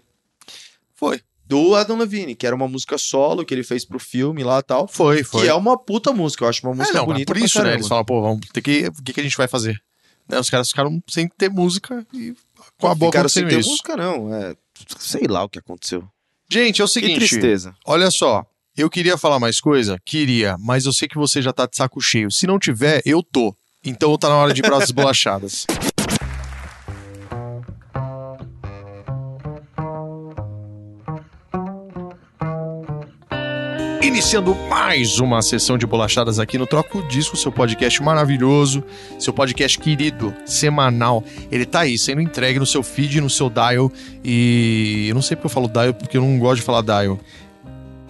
[0.95, 1.21] Foi.
[1.45, 4.63] Do Adam Levine, que era uma música solo que ele fez pro filme lá e
[4.63, 4.87] tal.
[4.87, 5.41] Foi, foi.
[5.43, 7.61] Que é uma puta música, eu acho uma É, música não, mas bonita por isso,
[7.61, 7.73] né?
[7.73, 8.87] Eles falam, pô, vamos ter que.
[8.87, 9.81] O que, que a gente vai fazer?
[10.29, 12.33] Né, os caras ficaram sem ter música e
[12.77, 13.69] com a Ficaram sem ter isso.
[13.69, 14.33] música, não.
[14.33, 14.55] É,
[14.99, 16.07] sei lá o que aconteceu.
[16.49, 17.15] Gente, é o Que seguinte.
[17.17, 17.75] tristeza.
[17.85, 18.45] Olha só,
[18.75, 19.97] eu queria falar mais coisa?
[20.05, 22.31] Queria, mas eu sei que você já tá de saco cheio.
[22.31, 23.55] Se não tiver, eu tô.
[23.83, 25.65] Então tá na hora de ir bolachadas.
[34.17, 38.83] Iniciando mais uma sessão de bolachadas aqui no Troco Disco, seu podcast maravilhoso,
[39.19, 41.23] seu podcast querido, semanal.
[41.51, 43.91] Ele tá aí, sendo entregue no seu feed, no seu dial.
[44.23, 47.19] E eu não sei porque eu falo dial, porque eu não gosto de falar dial.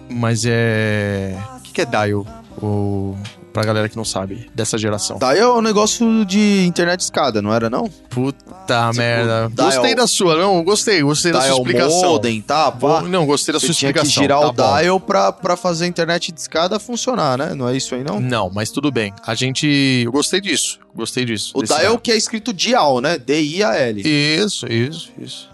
[0.08, 1.36] Mas é.
[1.58, 2.26] O que, que é dial?
[2.56, 3.14] O...
[3.52, 5.18] Pra galera que não sabe, dessa geração.
[5.18, 7.88] Daí é um negócio de internet escada, não era não?
[8.10, 9.50] Puta merda.
[9.52, 12.02] dial- Gostei da sua, não, gostei, gostei da sua Dial explicação.
[12.10, 12.70] modem, tá?
[12.70, 13.00] Pá.
[13.02, 14.22] Não, gostei da Você sua tinha que explicação.
[14.22, 14.78] girar tá o bom.
[14.80, 17.54] dial pra, pra fazer a internet de escada funcionar, né?
[17.54, 18.20] Não é isso aí, não?
[18.20, 19.12] Não, mas tudo bem.
[19.26, 20.02] A gente.
[20.04, 20.78] Eu gostei disso.
[20.94, 21.52] Gostei disso.
[21.56, 23.18] O dial que é escrito dial, né?
[23.18, 24.02] D-I-A-L.
[24.04, 25.48] Isso, isso, isso.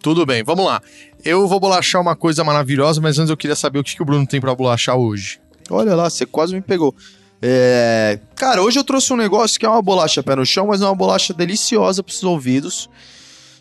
[0.00, 0.80] Tudo bem, vamos lá.
[1.24, 4.04] Eu vou bolachar uma coisa maravilhosa, mas antes eu queria saber o que, que o
[4.04, 5.40] Bruno tem pra bolachar hoje.
[5.70, 6.94] Olha lá, você quase me pegou.
[7.42, 8.20] É...
[8.36, 10.84] Cara, hoje eu trouxe um negócio que é uma bolacha pé no chão, mas é
[10.84, 12.88] uma bolacha deliciosa para os ouvidos.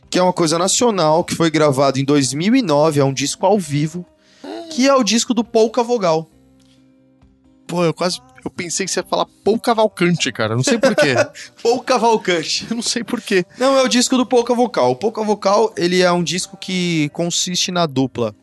[0.09, 4.05] Que é uma coisa nacional, que foi gravado em 2009, é um disco ao vivo.
[4.69, 6.29] Que é o disco do Polka Vogal.
[7.65, 8.19] Pô, eu quase.
[8.43, 10.55] eu pensei que você ia falar Paul Cavalcante, cara.
[10.55, 11.15] Não sei porquê.
[11.63, 12.67] Paul Cavalcante.
[12.69, 13.45] eu não sei porquê.
[13.57, 14.91] Não, é o disco do Pouca Vocal.
[14.91, 18.35] O Pouca Vocal, ele é um disco que consiste na dupla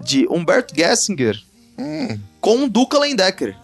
[0.00, 1.40] de Humberto Gessinger
[1.78, 3.56] Hum, com Duca Lendecker.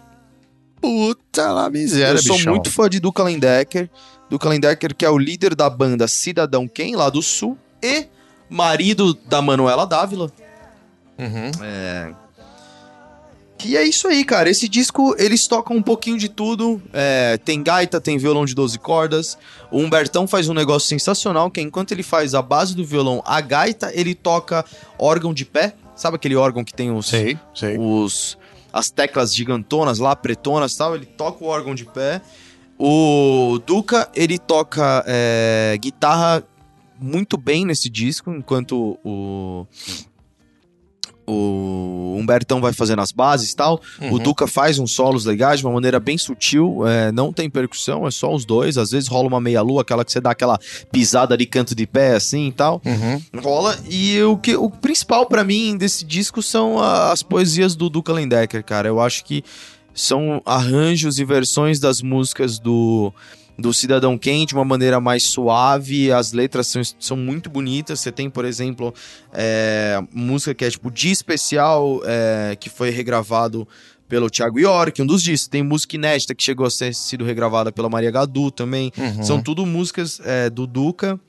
[0.80, 2.52] Puta lá miséria, Eu sou bichão.
[2.54, 3.90] muito fã de Duca Lendecker.
[4.30, 8.06] Duca Lendecker, que é o líder da banda Cidadão Quem, lá do Sul, e
[8.48, 10.30] marido da Manuela Dávila.
[11.18, 11.50] Uhum.
[11.62, 12.12] É.
[13.64, 14.48] E é isso aí, cara.
[14.48, 16.80] Esse disco, eles tocam um pouquinho de tudo.
[16.92, 19.36] É, tem gaita, tem violão de 12 cordas.
[19.70, 23.40] O Humbertão faz um negócio sensacional, que enquanto ele faz a base do violão, a
[23.40, 24.64] gaita, ele toca
[24.96, 25.74] órgão de pé.
[25.96, 27.76] Sabe aquele órgão que tem os, Sei, sei.
[27.76, 28.38] os
[28.72, 30.94] as teclas gigantonas lá, pretonas tal?
[30.94, 32.20] Ele toca o órgão de pé.
[32.78, 36.44] O Duca, ele toca é, guitarra
[37.00, 39.66] muito bem nesse disco, enquanto o
[41.30, 43.80] o Humbertão vai fazendo as bases e tal.
[44.00, 44.18] O Uhum.
[44.18, 48.10] Duca faz uns solos legais de uma maneira bem sutil, é, não tem percussão, é
[48.10, 48.76] só os dois.
[48.78, 50.58] Às vezes rola uma meia-lua, aquela que você dá aquela
[50.90, 52.80] pisada de canto de pé assim e tal.
[52.84, 53.40] Uhum.
[53.42, 53.78] Rola.
[53.88, 58.12] E o, que, o principal pra mim desse disco são a- as poesias do Duca
[58.12, 58.88] Lendecker, cara.
[58.88, 59.44] Eu acho que
[59.94, 63.12] são arranjos e versões das músicas do,
[63.58, 66.12] do Cidadão Quem de uma maneira mais suave.
[66.12, 68.00] As letras são, são muito bonitas.
[68.00, 68.94] Você tem, por exemplo,
[69.32, 73.66] é, música que é tipo Dia Especial, é, que foi regravado
[74.08, 75.48] pelo Thiago York, um dos discos.
[75.48, 78.92] Tem música inédita que chegou a ser sido regravada pela Maria Gadu também.
[78.96, 79.22] Uhum.
[79.22, 81.20] São tudo músicas é, do Duca.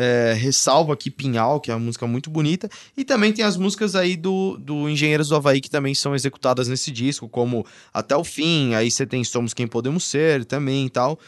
[0.00, 2.70] É, ressalvo aqui Pinhal, que é uma música muito bonita.
[2.96, 6.68] E também tem as músicas aí do, do Engenheiros do Havaí que também são executadas
[6.68, 8.74] nesse disco, como Até o Fim.
[8.74, 11.18] Aí você tem Somos Quem Podemos Ser também e tal.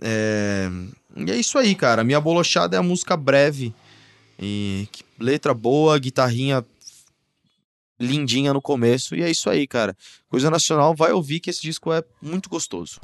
[0.00, 0.70] É,
[1.14, 2.02] E é isso aí, cara.
[2.02, 3.74] Minha Bolochada é a música breve.
[4.40, 4.88] E
[5.20, 6.64] letra boa, guitarrinha
[8.00, 9.14] lindinha no começo.
[9.14, 9.94] E é isso aí, cara.
[10.26, 12.98] Coisa nacional, vai ouvir que esse disco é muito gostoso.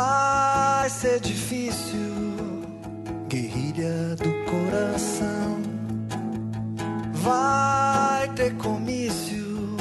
[0.00, 2.64] Vai ser difícil,
[3.28, 5.60] guerrilha do coração.
[7.12, 9.76] Vai ter comício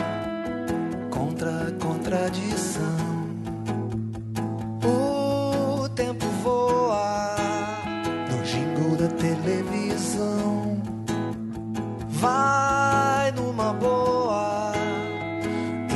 [1.09, 2.99] contra a contradição.
[4.83, 7.37] O tempo voa
[8.29, 10.81] no jingle da televisão.
[12.09, 14.73] Vai numa boa,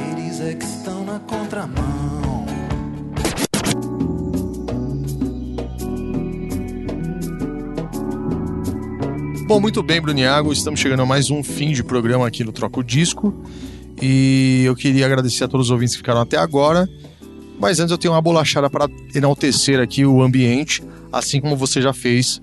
[0.10, 1.83] eles é que estão na contramão.
[9.54, 10.51] Bom, muito bem, Bruniago.
[10.51, 13.32] Estamos chegando a mais um fim de programa aqui no Troco Disco.
[14.01, 16.89] E eu queria agradecer a todos os ouvintes que ficaram até agora.
[17.60, 20.82] Mas antes eu tenho uma bolachada para enaltecer aqui o ambiente,
[21.12, 22.41] assim como você já fez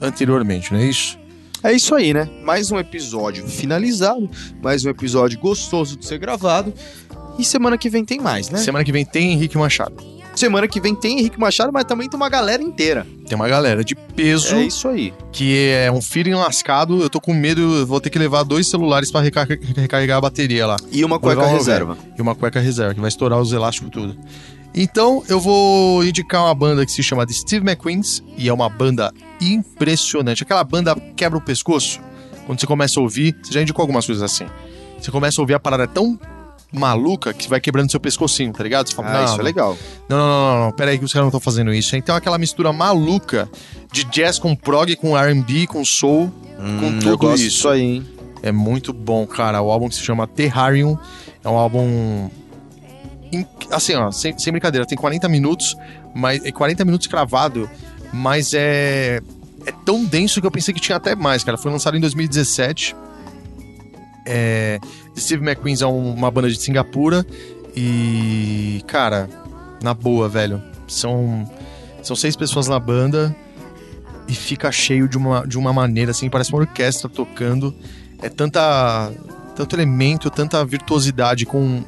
[0.00, 1.18] anteriormente, não é isso?
[1.64, 2.30] É isso aí, né?
[2.44, 4.30] Mais um episódio finalizado,
[4.62, 6.72] mais um episódio gostoso de ser gravado.
[7.40, 8.58] E semana que vem tem mais, né?
[8.58, 9.96] Semana que vem tem Henrique Machado.
[10.34, 13.06] Semana que vem tem Henrique Machado, mas também tem uma galera inteira.
[13.28, 15.12] Tem uma galera de peso É isso aí.
[15.30, 17.02] que é um feeling lascado.
[17.02, 20.76] Eu tô com medo, vou ter que levar dois celulares para recarregar a bateria lá.
[20.90, 21.96] E uma cueca reserva.
[22.18, 24.16] e uma cueca reserva, que vai estourar os elásticos tudo.
[24.74, 28.70] Então, eu vou indicar uma banda que se chama The Steve McQueen's e é uma
[28.70, 30.42] banda impressionante.
[30.42, 32.00] Aquela banda quebra o pescoço.
[32.46, 34.46] Quando você começa a ouvir, você já indicou algumas coisas assim.
[34.98, 36.18] Você começa a ouvir a parada tão
[36.72, 38.88] maluca que vai quebrando seu pescocinho, tá ligado?
[38.88, 39.76] Você fala, Ah, não, isso é legal.
[40.08, 41.94] não, não, não, não, não, pera aí que os caras não estão fazendo isso.
[41.96, 43.48] Então, aquela mistura maluca
[43.92, 47.44] de jazz com prog, com R&B, com soul, com Hum, eu tudo isso.
[47.44, 48.06] disso aí, hein?
[48.42, 49.60] É muito bom, cara.
[49.62, 50.96] O álbum que se chama Terrarium
[51.44, 52.28] é um álbum.
[53.70, 55.76] Assim, ó, sem, sem brincadeira, tem 40 minutos,
[56.14, 57.68] mas é 40 minutos cravado,
[58.12, 59.20] mas é.
[59.64, 61.56] É tão denso que eu pensei que tinha até mais, cara.
[61.56, 62.96] Foi lançado em 2017.
[64.26, 64.78] É,
[65.14, 67.24] The Steve McQueen é um- uma banda de Singapura.
[67.76, 68.82] E.
[68.86, 69.28] Cara,
[69.82, 70.62] na boa, velho.
[70.88, 71.50] São.
[72.02, 73.34] São seis pessoas na banda.
[74.28, 77.74] E fica cheio de uma, de uma maneira assim, parece uma orquestra tocando
[78.22, 79.10] é tanta
[79.56, 81.82] tanto elemento, tanta virtuosidade com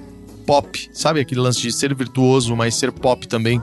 [0.44, 3.62] pop, sabe aquele lance de ser virtuoso, mas ser pop também,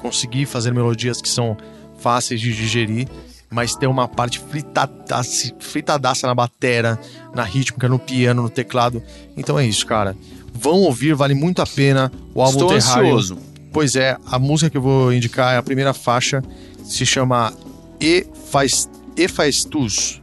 [0.00, 1.56] conseguir fazer melodias que são
[1.98, 3.08] fáceis de digerir,
[3.54, 6.98] mas ter uma parte fritadaça, fritadaça na batera,
[7.32, 9.00] na rítmica, no piano, no teclado.
[9.36, 10.16] Então é isso, cara.
[10.52, 12.10] Vão ouvir, vale muito a pena.
[12.34, 13.06] O álbum Estou Terrarium.
[13.06, 13.38] ansioso.
[13.72, 16.42] Pois é, a música que eu vou indicar é a primeira faixa,
[16.84, 17.52] se chama
[18.00, 20.20] E Faz, e Faz Tus.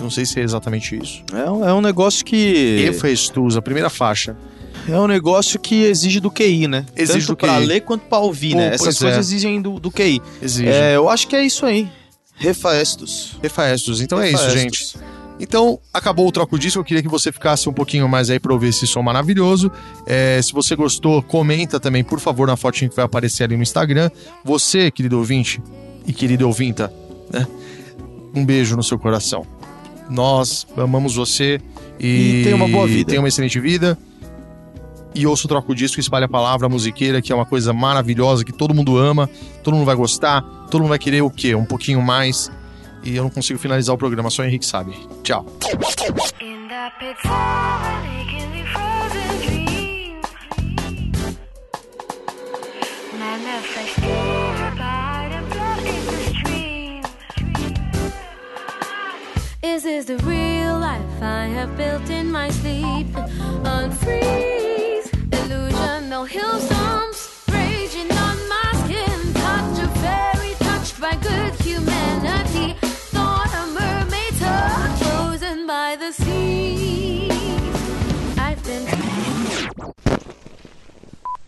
[0.00, 1.22] Não sei se é exatamente isso.
[1.32, 2.88] É um, é um negócio que.
[2.88, 4.36] E Faz Tus, a primeira faixa.
[4.88, 6.84] É um negócio que exige do QI, né?
[6.96, 7.66] Exige Tanto do pra QI.
[7.66, 8.74] ler quanto pra ouvir, Pô, né?
[8.74, 9.04] Essas é.
[9.04, 10.20] coisas exigem do, do QI.
[10.42, 10.68] Exige.
[10.68, 11.88] É, eu acho que é isso aí.
[12.42, 13.36] Refaestos.
[13.42, 14.00] Refaestos.
[14.00, 14.62] Então é isso, Refaestos.
[14.62, 15.12] gente.
[15.40, 16.78] Então, acabou o troco disco.
[16.78, 19.72] Eu queria que você ficasse um pouquinho mais aí pra ouvir esse som maravilhoso.
[20.06, 23.62] É, se você gostou, comenta também, por favor, na fotinha que vai aparecer ali no
[23.62, 24.10] Instagram.
[24.44, 25.60] Você, querido ouvinte
[26.06, 26.92] e querida ouvinta,
[27.32, 27.46] né?
[28.34, 29.44] Um beijo no seu coração.
[30.08, 31.60] Nós amamos você
[31.98, 33.08] e, E tenha uma boa vida.
[33.10, 33.98] Tenha uma excelente vida.
[35.14, 38.52] E ouça o Troco Disco, espalha a palavra musiqueira, que é uma coisa maravilhosa, que
[38.52, 39.28] todo mundo ama,
[39.62, 41.54] todo mundo vai gostar, todo mundo vai querer o quê?
[41.54, 42.50] Um pouquinho mais.
[43.04, 44.94] E eu não consigo finalizar o programa, só o Henrique sabe.
[45.22, 45.44] Tchau.
[46.24, 46.62] Stream
[59.62, 63.06] Is this the real life I have built in my sleep?
[63.64, 64.71] Unfreeze,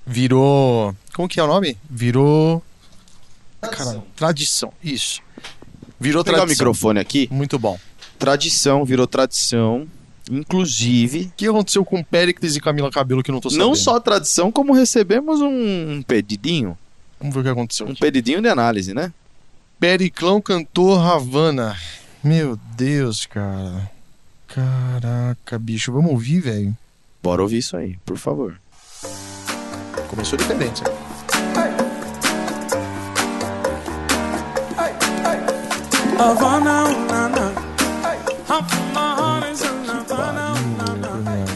[0.07, 0.95] Virou.
[1.14, 1.77] Como que é o nome?
[1.89, 2.62] Virou.
[3.61, 4.72] Caramba, tradição.
[4.83, 5.20] Isso.
[6.01, 6.66] Virou Vou pegar o tradição.
[6.66, 7.29] microfone aqui.
[7.31, 7.79] Muito bom.
[8.18, 9.87] Tradição, virou tradição.
[10.31, 13.66] Inclusive, O que aconteceu com Péricles e Camila Cabelo que não tô sabendo?
[13.66, 16.77] não só tradição, como recebemos um pedidinho.
[17.20, 17.87] Vamos ver o que aconteceu.
[17.87, 18.01] Um aqui.
[18.01, 19.12] pedidinho de análise, né?
[19.79, 21.77] Periclão cantou Havana.
[22.22, 23.91] Meu Deus, cara.
[24.49, 25.93] Caraca, bicho.
[25.93, 26.77] Vamos ouvir, velho.
[27.22, 28.59] Bora ouvir isso aí, por favor.
[30.09, 30.83] Começou diferente.
[30.87, 31.95] hein?
[36.18, 36.85] Havana,
[38.51, 39.03] ooh,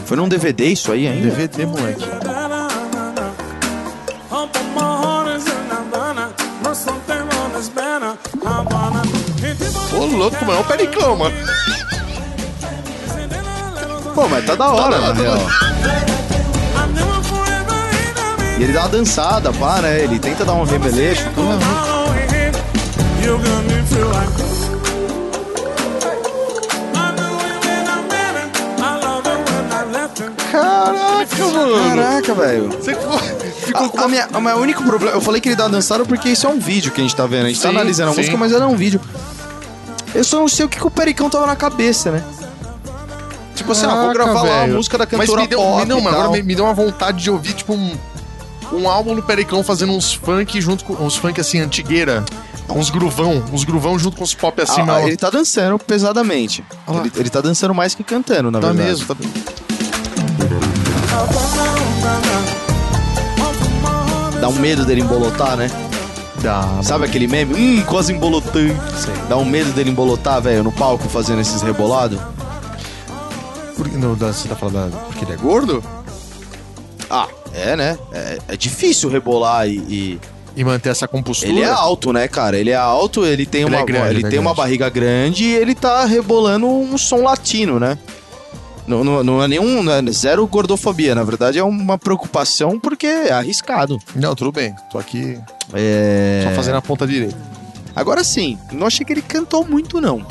[0.09, 1.29] Foi num DVD isso aí ainda?
[1.29, 2.03] DVD, moleque.
[2.25, 3.31] Na, na, na.
[9.95, 10.57] Ô, louco, mano.
[10.57, 11.35] É o Periclão, mano.
[14.15, 15.37] Pô, mas tá da hora, na real.
[15.37, 20.01] I'm never forever in a E ele dá uma dançada, pá, né?
[20.01, 21.23] Ele tenta dar um remeleixo.
[21.35, 21.59] tudo.
[21.61, 22.09] Follow
[30.61, 31.89] Caraca, mano.
[31.89, 32.67] Caraca, velho.
[32.69, 35.55] Você ficou, ficou com A, a minha, o meu único problema, eu falei que ele
[35.55, 37.45] dá dançada porque isso é um vídeo que a gente tá vendo.
[37.45, 38.19] A gente tá Sim, analisando a sim.
[38.21, 38.99] música, mas era um vídeo.
[40.13, 42.23] Eu só não sei o que, que o Pericão tava na cabeça, né?
[43.55, 45.85] Tipo assim, ah, vou gravar lá a música da Mas cantora me deu, pop me,
[45.85, 47.93] não, mas agora me, me deu uma vontade de ouvir, tipo, um,
[48.71, 50.93] um álbum do Periclão fazendo uns funk junto com...
[50.93, 52.23] Uns funk, assim, antigueira.
[52.69, 53.43] Uns gruvão.
[53.51, 56.63] Uns gruvão junto com os pop assim, Ah, ele tá dançando pesadamente.
[56.87, 56.93] Ah.
[57.01, 58.89] Ele, ele tá dançando mais que cantando, na Tá verdade.
[58.89, 59.15] mesmo, tá
[64.39, 65.69] Dá um medo dele embolotar, né?
[66.41, 67.53] Dá, Sabe aquele meme?
[67.53, 68.73] Hum, quase embolotando.
[69.27, 72.19] Dá um medo dele embolotar, velho, no palco fazendo esses rebolados.
[73.75, 75.83] Por, da, você tá falando porque ele é gordo?
[77.09, 77.97] Ah, é, né?
[78.13, 80.19] É, é difícil rebolar e- e
[80.55, 81.51] E manter essa compostura?
[81.51, 82.57] Ele é alto, né, cara?
[82.57, 85.43] Ele é alto, ele tem Ele uma, é grande, ele é tem uma barriga grande
[85.45, 87.97] e ele tá rebolando um som latino, né?
[88.89, 89.83] Não, não, não é nenhum.
[89.83, 93.99] Não é zero gordofobia, na verdade é uma preocupação porque é arriscado.
[94.15, 94.75] Não, tudo bem.
[94.91, 95.39] Tô aqui
[95.73, 96.43] É...
[96.49, 97.37] só fazendo a ponta direita.
[97.95, 100.25] Agora sim, não achei que ele cantou muito, não.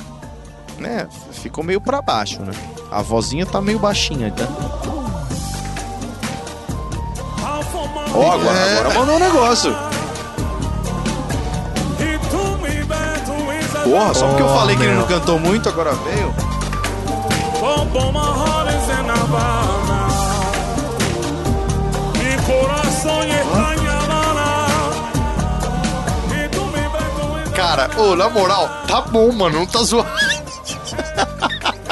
[0.79, 1.07] Né?
[1.33, 2.53] Ficou meio pra baixo, né?
[2.91, 4.47] A vozinha tá meio baixinha, tá?
[8.15, 8.79] Ó, agora, É.
[8.81, 9.73] agora mandou um negócio.
[13.85, 16.35] Porra, só porque eu Oh, falei que ele não cantou muito, agora veio.
[27.55, 29.59] Cara, ô, na moral, tá bom, mano.
[29.61, 30.09] Não tá zoando.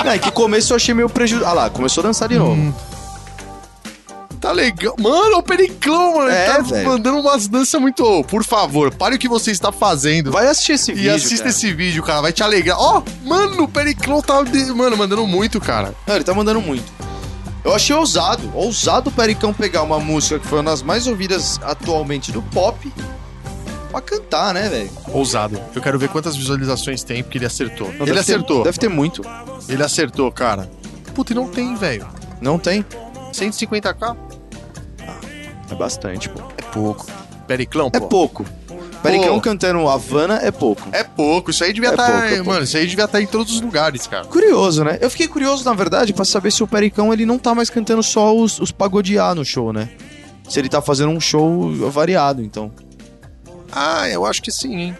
[0.05, 1.51] É que começo eu achei meio prejudicado.
[1.51, 2.53] Ah lá, começou a dançar de novo.
[2.53, 2.73] Hum.
[4.47, 4.95] Tá legal.
[4.97, 6.31] Mano, o Periclão, mano.
[6.31, 6.89] É, ele tá velho.
[6.89, 8.05] mandando umas danças muito.
[8.05, 10.31] Ô, por favor, pare o que você está fazendo.
[10.31, 11.15] Vai assistir esse e vídeo.
[11.17, 11.51] assista cara.
[11.51, 12.21] esse vídeo, cara.
[12.23, 12.79] Vai te alegrar.
[12.79, 15.93] Ó, mano, o Periclão tá, de- mano, mandando muito, cara.
[16.07, 16.85] Não, ele tá mandando muito.
[17.65, 18.49] Eu achei ousado.
[18.55, 22.93] Ousado o Pericão pegar uma música que foi uma das mais ouvidas atualmente do pop
[23.91, 24.91] pra cantar, né, velho?
[25.09, 25.61] Ousado.
[25.75, 27.89] Eu quero ver quantas visualizações tem, porque ele acertou.
[27.89, 28.63] Não, ele deve ter- acertou.
[28.63, 29.23] deve ter muito.
[29.69, 30.71] Ele acertou, cara.
[31.17, 32.07] Puta, e não tem, velho.
[32.41, 32.85] Não tem?
[33.33, 34.17] 150k?
[35.71, 36.41] É bastante, pô.
[36.57, 37.07] É pouco.
[37.47, 38.07] Periclão, É pô.
[38.09, 38.45] pouco.
[39.03, 40.89] Pericão cantando Havana é pouco.
[40.91, 41.51] É pouco.
[41.51, 42.07] Isso aí devia É estar.
[42.11, 42.43] pouco, é.
[42.43, 44.25] Mano, isso aí devia estar em todos os lugares, cara.
[44.25, 44.99] Curioso, né?
[45.01, 48.03] Eu fiquei curioso, na verdade, pra saber se o Pericão ele não tá mais cantando
[48.03, 49.89] só os, os pagodear no show, né?
[50.49, 52.73] Se ele tá fazendo um show variado, então.
[53.71, 54.97] Ah, eu acho que sim, hein?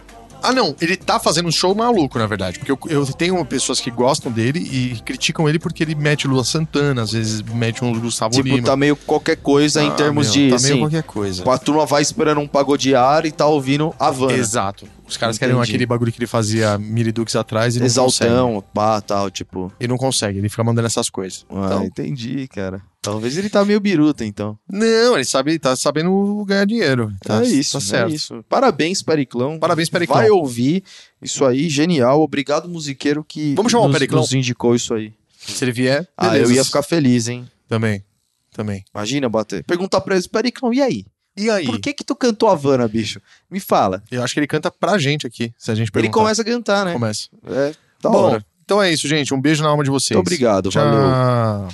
[0.47, 2.59] Ah, não, ele tá fazendo um show maluco, na verdade.
[2.59, 6.43] Porque eu, eu tenho pessoas que gostam dele e criticam ele porque ele mete Lua
[6.43, 8.65] Santana, às vezes mete um Gustavo Tipo, Lima.
[8.67, 10.39] tá meio qualquer coisa em Ah, termos meu, de.
[10.39, 11.51] Tá meio assim, qualquer coisa.
[11.51, 14.33] a turma vai esperando um pagodear e tá ouvindo Havana.
[14.33, 14.85] Exato.
[15.07, 15.71] Os caras querem Entendi.
[15.71, 18.29] aquele bagulho que ele fazia Miridux atrás e não consegue.
[18.31, 19.71] Exaltão, pá, tal, tipo.
[19.79, 21.45] E não consegue, ele fica mandando essas coisas.
[21.49, 22.81] Ah, Então, entendi, cara.
[23.01, 24.59] Talvez ele tá meio biruta, então.
[24.69, 27.13] não, ele sabe, tá sabendo ganhar dinheiro.
[27.21, 28.11] Tá, é isso, tá certo.
[28.11, 28.43] é isso.
[28.49, 29.57] Parabéns, Periclão.
[29.57, 30.17] Parabéns, Periclão.
[30.17, 30.83] Vai ouvir
[31.21, 32.21] isso aí, genial.
[32.21, 34.21] Obrigado, musiqueiro, que Vamos chamar o nos, Periclão?
[34.21, 35.13] nos indicou isso aí.
[35.39, 36.51] Se ele vier, Ah, beleza.
[36.51, 37.49] eu ia ficar feliz, hein?
[37.69, 38.03] Também,
[38.51, 38.83] também.
[38.93, 39.63] Imagina bater.
[39.63, 41.05] Perguntar pra eles, Periclão, e aí?
[41.37, 41.65] E aí?
[41.65, 43.21] Por que que tu cantou Havana, bicho?
[43.49, 44.01] Me fala.
[44.09, 46.07] Eu acho que ele canta pra gente aqui, se a gente perguntar.
[46.07, 46.93] Ele começa a cantar, né?
[46.93, 47.29] Começa.
[47.45, 48.45] É, da Bom, hora.
[48.65, 49.33] então é isso, gente.
[49.33, 50.15] Um beijo na alma de vocês.
[50.15, 50.83] Muito obrigado, Tchau.
[50.83, 51.67] valeu.